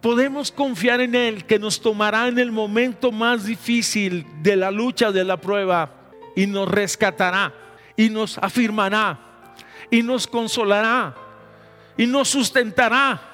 podemos 0.00 0.50
confiar 0.50 1.00
en 1.00 1.14
Él 1.14 1.44
que 1.44 1.60
nos 1.60 1.80
tomará 1.80 2.26
en 2.26 2.40
el 2.40 2.50
momento 2.50 3.12
más 3.12 3.44
difícil 3.44 4.26
de 4.42 4.56
la 4.56 4.72
lucha, 4.72 5.12
de 5.12 5.22
la 5.22 5.36
prueba, 5.36 5.94
y 6.34 6.48
nos 6.48 6.68
rescatará, 6.68 7.54
y 7.96 8.08
nos 8.08 8.36
afirmará, 8.38 9.20
y 9.92 10.02
nos 10.02 10.26
consolará, 10.26 11.14
y 11.96 12.06
nos 12.06 12.30
sustentará 12.30 13.31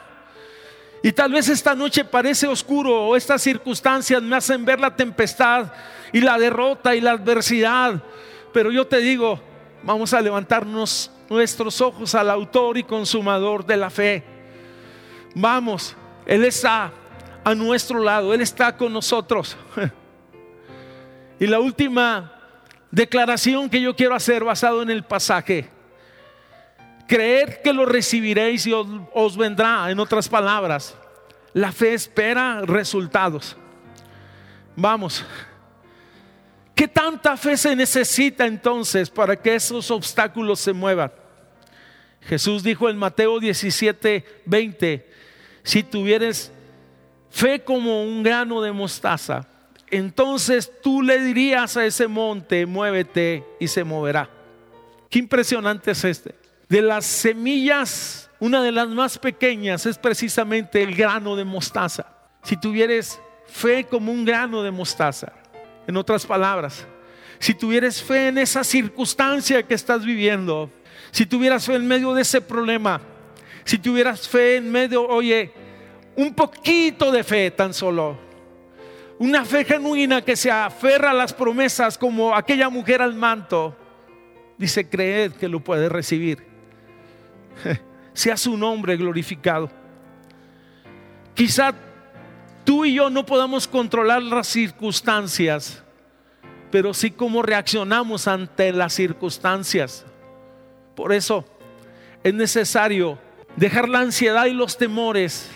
y 1.02 1.12
tal 1.12 1.32
vez 1.32 1.48
esta 1.48 1.74
noche 1.74 2.04
parece 2.04 2.46
oscuro 2.46 3.06
o 3.06 3.16
estas 3.16 3.42
circunstancias 3.42 4.20
me 4.22 4.37
hacen 4.37 4.64
ver 4.64 4.80
la 4.80 4.94
tempestad 4.94 5.72
y 6.12 6.20
la 6.20 6.38
derrota 6.38 6.94
y 6.94 7.00
la 7.00 7.12
adversidad. 7.12 8.02
Pero 8.52 8.72
yo 8.72 8.87
te 8.87 8.98
digo, 8.98 9.40
vamos 9.82 10.12
a 10.12 10.20
levantarnos 10.20 11.11
nuestros 11.30 11.80
ojos 11.80 12.14
al 12.14 12.30
autor 12.30 12.78
y 12.78 12.82
consumador 12.82 13.64
de 13.64 13.76
la 13.76 13.90
fe. 13.90 14.24
Vamos, 15.34 15.94
Él 16.26 16.44
está 16.44 16.92
a 17.44 17.54
nuestro 17.54 18.00
lado, 18.00 18.34
Él 18.34 18.40
está 18.40 18.76
con 18.76 18.92
nosotros. 18.92 19.56
Y 21.40 21.46
la 21.46 21.61
última 21.61 22.32
declaración 22.90 23.70
que 23.70 23.80
yo 23.80 23.94
quiero 23.94 24.16
hacer 24.16 24.42
basado 24.42 24.82
en 24.82 24.90
el 24.90 25.04
pasaje 25.04 25.70
Creer 27.08 27.62
que 27.62 27.72
lo 27.72 27.86
recibiréis 27.86 28.66
y 28.66 28.72
os, 28.74 29.36
vendrá, 29.36 29.90
en 29.90 29.98
otras 29.98 30.28
palabras. 30.28 30.94
La 31.54 31.72
fe 31.72 31.94
espera 31.94 32.60
resultados. 32.66 33.56
Vamos. 34.76 35.24
¿Qué 36.74 36.86
tanta 36.86 37.34
fe 37.38 37.56
se 37.56 37.74
necesita 37.74 38.46
entonces 38.46 39.08
para 39.08 39.34
que 39.34 39.54
esos 39.54 39.90
obstáculos 39.90 40.60
se 40.60 40.74
muevan? 40.74 41.10
Jesús 42.20 42.62
dijo 42.62 42.90
en 42.90 42.98
Mateo 42.98 43.40
17, 43.40 44.42
20, 44.44 45.10
si 45.62 45.82
tuvieres 45.82 46.52
fe 47.30 47.64
como 47.64 48.02
un 48.02 48.22
grano 48.22 48.60
de 48.60 48.70
mostaza, 48.70 49.48
entonces 49.90 50.70
tú 50.82 51.00
le 51.00 51.20
dirías 51.20 51.74
a 51.78 51.86
ese 51.86 52.06
monte, 52.06 52.66
muévete 52.66 53.44
y 53.58 53.66
se 53.66 53.82
moverá. 53.82 54.28
Qué 55.08 55.20
impresionante 55.20 55.92
es 55.92 56.04
este. 56.04 56.47
De 56.68 56.83
las 56.83 57.07
semillas, 57.07 58.31
una 58.40 58.62
de 58.62 58.72
las 58.72 58.88
más 58.88 59.18
pequeñas 59.18 59.87
es 59.87 59.96
precisamente 59.96 60.83
el 60.83 60.94
grano 60.94 61.35
de 61.35 61.44
mostaza. 61.44 62.07
Si 62.42 62.59
tuvieres 62.59 63.18
fe 63.46 63.85
como 63.85 64.12
un 64.12 64.24
grano 64.24 64.62
de 64.62 64.70
mostaza, 64.70 65.33
en 65.87 65.96
otras 65.96 66.26
palabras, 66.26 66.87
si 67.38 67.54
tuvieres 67.54 68.02
fe 68.02 68.28
en 68.28 68.37
esa 68.37 68.64
circunstancia 68.64 69.62
que 69.62 69.72
estás 69.72 70.04
viviendo, 70.04 70.70
si 71.11 71.24
tuvieras 71.24 71.64
fe 71.64 71.74
en 71.74 71.87
medio 71.87 72.12
de 72.12 72.20
ese 72.20 72.42
problema, 72.42 73.00
si 73.64 73.78
tuvieras 73.78 74.28
fe 74.28 74.57
en 74.57 74.70
medio, 74.70 75.07
oye, 75.09 75.50
un 76.16 76.35
poquito 76.35 77.11
de 77.11 77.24
fe 77.24 77.50
tan 77.50 77.72
solo. 77.72 78.18
Una 79.18 79.44
fe 79.44 79.64
genuina 79.64 80.20
que 80.22 80.37
se 80.37 80.50
aferra 80.50 81.12
a 81.12 81.14
las 81.14 81.33
promesas 81.33 81.96
como 81.96 82.35
aquella 82.37 82.68
mujer 82.68 83.00
al 83.00 83.14
manto. 83.14 83.74
Dice, 84.59 84.88
creed 84.88 85.33
que 85.33 85.48
lo 85.48 85.61
puede 85.61 85.88
recibir. 85.88 86.47
Sea 88.12 88.36
su 88.36 88.56
nombre 88.56 88.96
glorificado. 88.96 89.70
Quizá 91.34 91.72
tú 92.64 92.84
y 92.84 92.94
yo 92.94 93.10
no 93.10 93.24
podamos 93.24 93.68
controlar 93.68 94.22
las 94.22 94.48
circunstancias, 94.48 95.82
pero 96.70 96.92
sí 96.92 97.10
cómo 97.10 97.42
reaccionamos 97.42 98.26
ante 98.26 98.72
las 98.72 98.92
circunstancias. 98.92 100.04
Por 100.96 101.12
eso 101.12 101.44
es 102.24 102.34
necesario 102.34 103.18
dejar 103.56 103.88
la 103.88 104.00
ansiedad 104.00 104.46
y 104.46 104.52
los 104.52 104.76
temores 104.76 105.48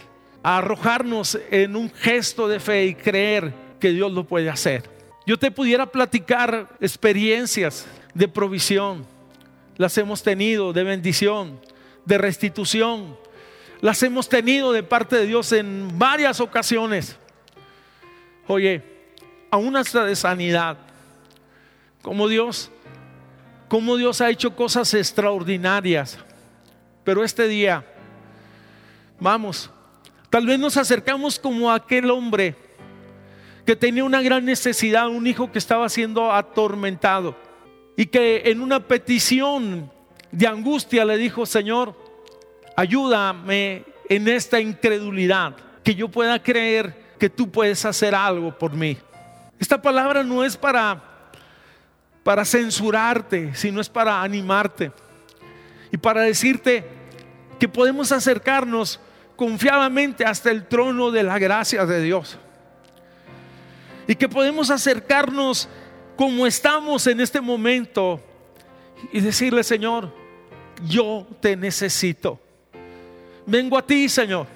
arrojarnos 0.43 1.39
en 1.51 1.77
un 1.77 1.91
gesto 1.91 2.49
de 2.49 2.61
fe 2.61 2.87
y 2.87 2.95
creer 2.95 3.53
que 3.79 3.91
Dios 3.91 4.13
lo 4.13 4.25
puede 4.25 4.51
hacer. 4.51 4.89
Yo 5.27 5.39
te 5.39 5.51
pudiera 5.51 5.87
platicar 5.87 6.69
experiencias 6.81 7.87
de 8.15 8.29
provisión, 8.29 9.07
las 9.77 9.97
hemos 9.99 10.23
tenido, 10.23 10.73
de 10.73 10.83
bendición, 10.83 11.61
de 12.05 12.19
restitución, 12.19 13.17
las 13.81 14.03
hemos 14.03 14.29
tenido 14.29 14.73
de 14.73 14.83
parte 14.83 15.17
de 15.17 15.27
Dios 15.27 15.53
en 15.53 15.99
varias 15.99 16.41
ocasiones. 16.41 17.17
Oye, 18.47 18.83
aún 19.51 19.77
hasta 19.77 20.05
de 20.05 20.17
sanidad, 20.17 20.79
como 22.03 22.29
Dios, 22.29 22.71
como 23.69 23.97
Dios 23.97 24.21
ha 24.21 24.31
hecho 24.31 24.55
cosas 24.55 24.93
extraordinarias. 24.95 26.19
Pero 27.05 27.25
este 27.25 27.49
día, 27.49 27.85
vamos, 29.19 29.71
Tal 30.33 30.47
vez 30.47 30.59
nos 30.59 30.79
acercamos 30.79 31.39
como 31.39 31.71
aquel 31.71 32.11
hombre 32.11 32.57
que 33.67 33.77
tenía 33.77 34.03
una 34.03 34.23
gran 34.23 34.47
necesidad, 34.47 35.07
un 35.11 35.27
hijo 35.27 35.53
que 35.53 35.59
estaba 35.59 35.87
siendo 35.91 36.33
atormentado 36.33 37.37
y 37.99 38.07
que 38.07 38.41
en 38.47 38.63
una 38.63 38.89
petición 38.89 39.93
de 40.33 40.47
angustia 40.47 41.05
le 41.05 41.17
dijo, 41.17 41.47
Señor, 41.47 41.95
ayúdame 42.77 43.85
en 44.09 44.27
esta 44.27 44.61
incredulidad, 44.61 45.55
que 45.85 45.95
yo 45.95 46.09
pueda 46.09 46.43
creer 46.43 47.15
que 47.19 47.31
tú 47.31 47.51
puedes 47.51 47.85
hacer 47.85 48.15
algo 48.15 48.59
por 48.59 48.73
mí. 48.73 48.97
Esta 49.61 49.81
palabra 49.81 50.25
no 50.25 50.45
es 50.45 50.57
para 50.57 51.13
para 52.23 52.45
censurarte, 52.45 53.55
sino 53.55 53.81
es 53.81 53.89
para 53.89 54.23
animarte 54.23 54.93
y 55.91 55.97
para 55.97 56.23
decirte 56.23 56.85
que 57.59 57.69
podemos 57.69 58.13
acercarnos 58.13 59.01
confiadamente 59.37 60.25
hasta 60.25 60.51
el 60.51 60.67
trono 60.67 61.11
de 61.11 61.23
la 61.23 61.39
gracia 61.39 61.85
de 61.85 62.01
Dios. 62.01 62.39
Y 64.07 64.15
que 64.15 64.29
podemos 64.29 64.71
acercarnos 64.71 65.69
como 66.17 66.47
estamos 66.47 67.07
en 67.07 67.21
este 67.21 67.41
momento 67.41 68.21
y 69.13 69.21
decirle, 69.21 69.65
Señor, 69.65 70.13
yo 70.87 71.27
te 71.41 71.57
necesito. 71.57 72.39
Vengo 73.47 73.77
a 73.77 73.83
ti, 73.83 74.09
Señor. 74.09 74.47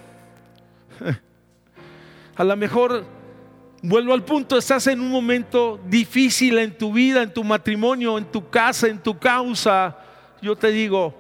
A 2.37 2.45
lo 2.45 2.57
mejor, 2.57 3.05
vuelvo 3.83 4.13
al 4.13 4.23
punto, 4.23 4.59
estás 4.59 4.87
en 4.87 5.01
un 5.01 5.11
momento 5.11 5.81
difícil 5.87 6.59
en 6.59 6.77
tu 6.77 6.93
vida, 6.93 7.23
en 7.23 7.33
tu 7.33 7.43
matrimonio, 7.43 8.19
en 8.19 8.27
tu 8.27 8.49
casa, 8.51 8.89
en 8.89 8.99
tu 8.99 9.19
causa. 9.19 9.97
Yo 10.43 10.55
te 10.55 10.71
digo, 10.71 11.15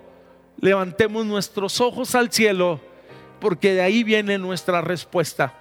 levantemos 0.60 1.24
nuestros 1.24 1.80
ojos 1.80 2.14
al 2.14 2.30
cielo 2.30 2.80
porque 3.40 3.74
de 3.74 3.82
ahí 3.82 4.04
viene 4.04 4.38
nuestra 4.38 4.80
respuesta. 4.80 5.54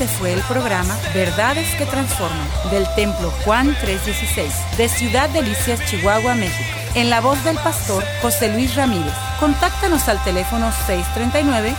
Este 0.00 0.16
fue 0.16 0.32
el 0.32 0.40
programa 0.44 0.96
Verdades 1.12 1.74
que 1.74 1.84
Transforman 1.84 2.48
del 2.70 2.86
Templo 2.94 3.30
Juan 3.44 3.76
316 3.82 4.78
de 4.78 4.88
Ciudad 4.88 5.28
Delicias, 5.28 5.78
Chihuahua, 5.90 6.36
México. 6.36 6.70
En 6.94 7.10
la 7.10 7.20
voz 7.20 7.44
del 7.44 7.58
pastor 7.58 8.02
José 8.22 8.48
Luis 8.48 8.74
Ramírez. 8.76 9.12
Contáctanos 9.38 10.08
al 10.08 10.24
teléfono 10.24 10.72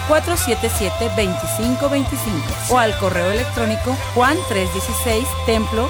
639-477-2525 0.07 2.69
o 2.69 2.77
al 2.77 2.95
correo 2.99 3.31
electrónico 3.31 3.97
juan316templo 4.13 5.89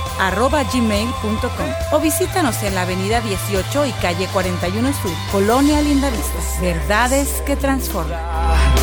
o 1.91 2.00
visítanos 2.00 2.63
en 2.63 2.76
la 2.76 2.84
avenida 2.84 3.20
18 3.20 3.88
y 3.88 3.91
calle 3.94 4.30
41 4.32 4.94
Sur, 4.94 5.12
Colonia 5.34 5.82
Lindavista. 5.82 6.39
Verdades 6.62 7.41
que 7.46 7.58
transforman. 7.58 8.81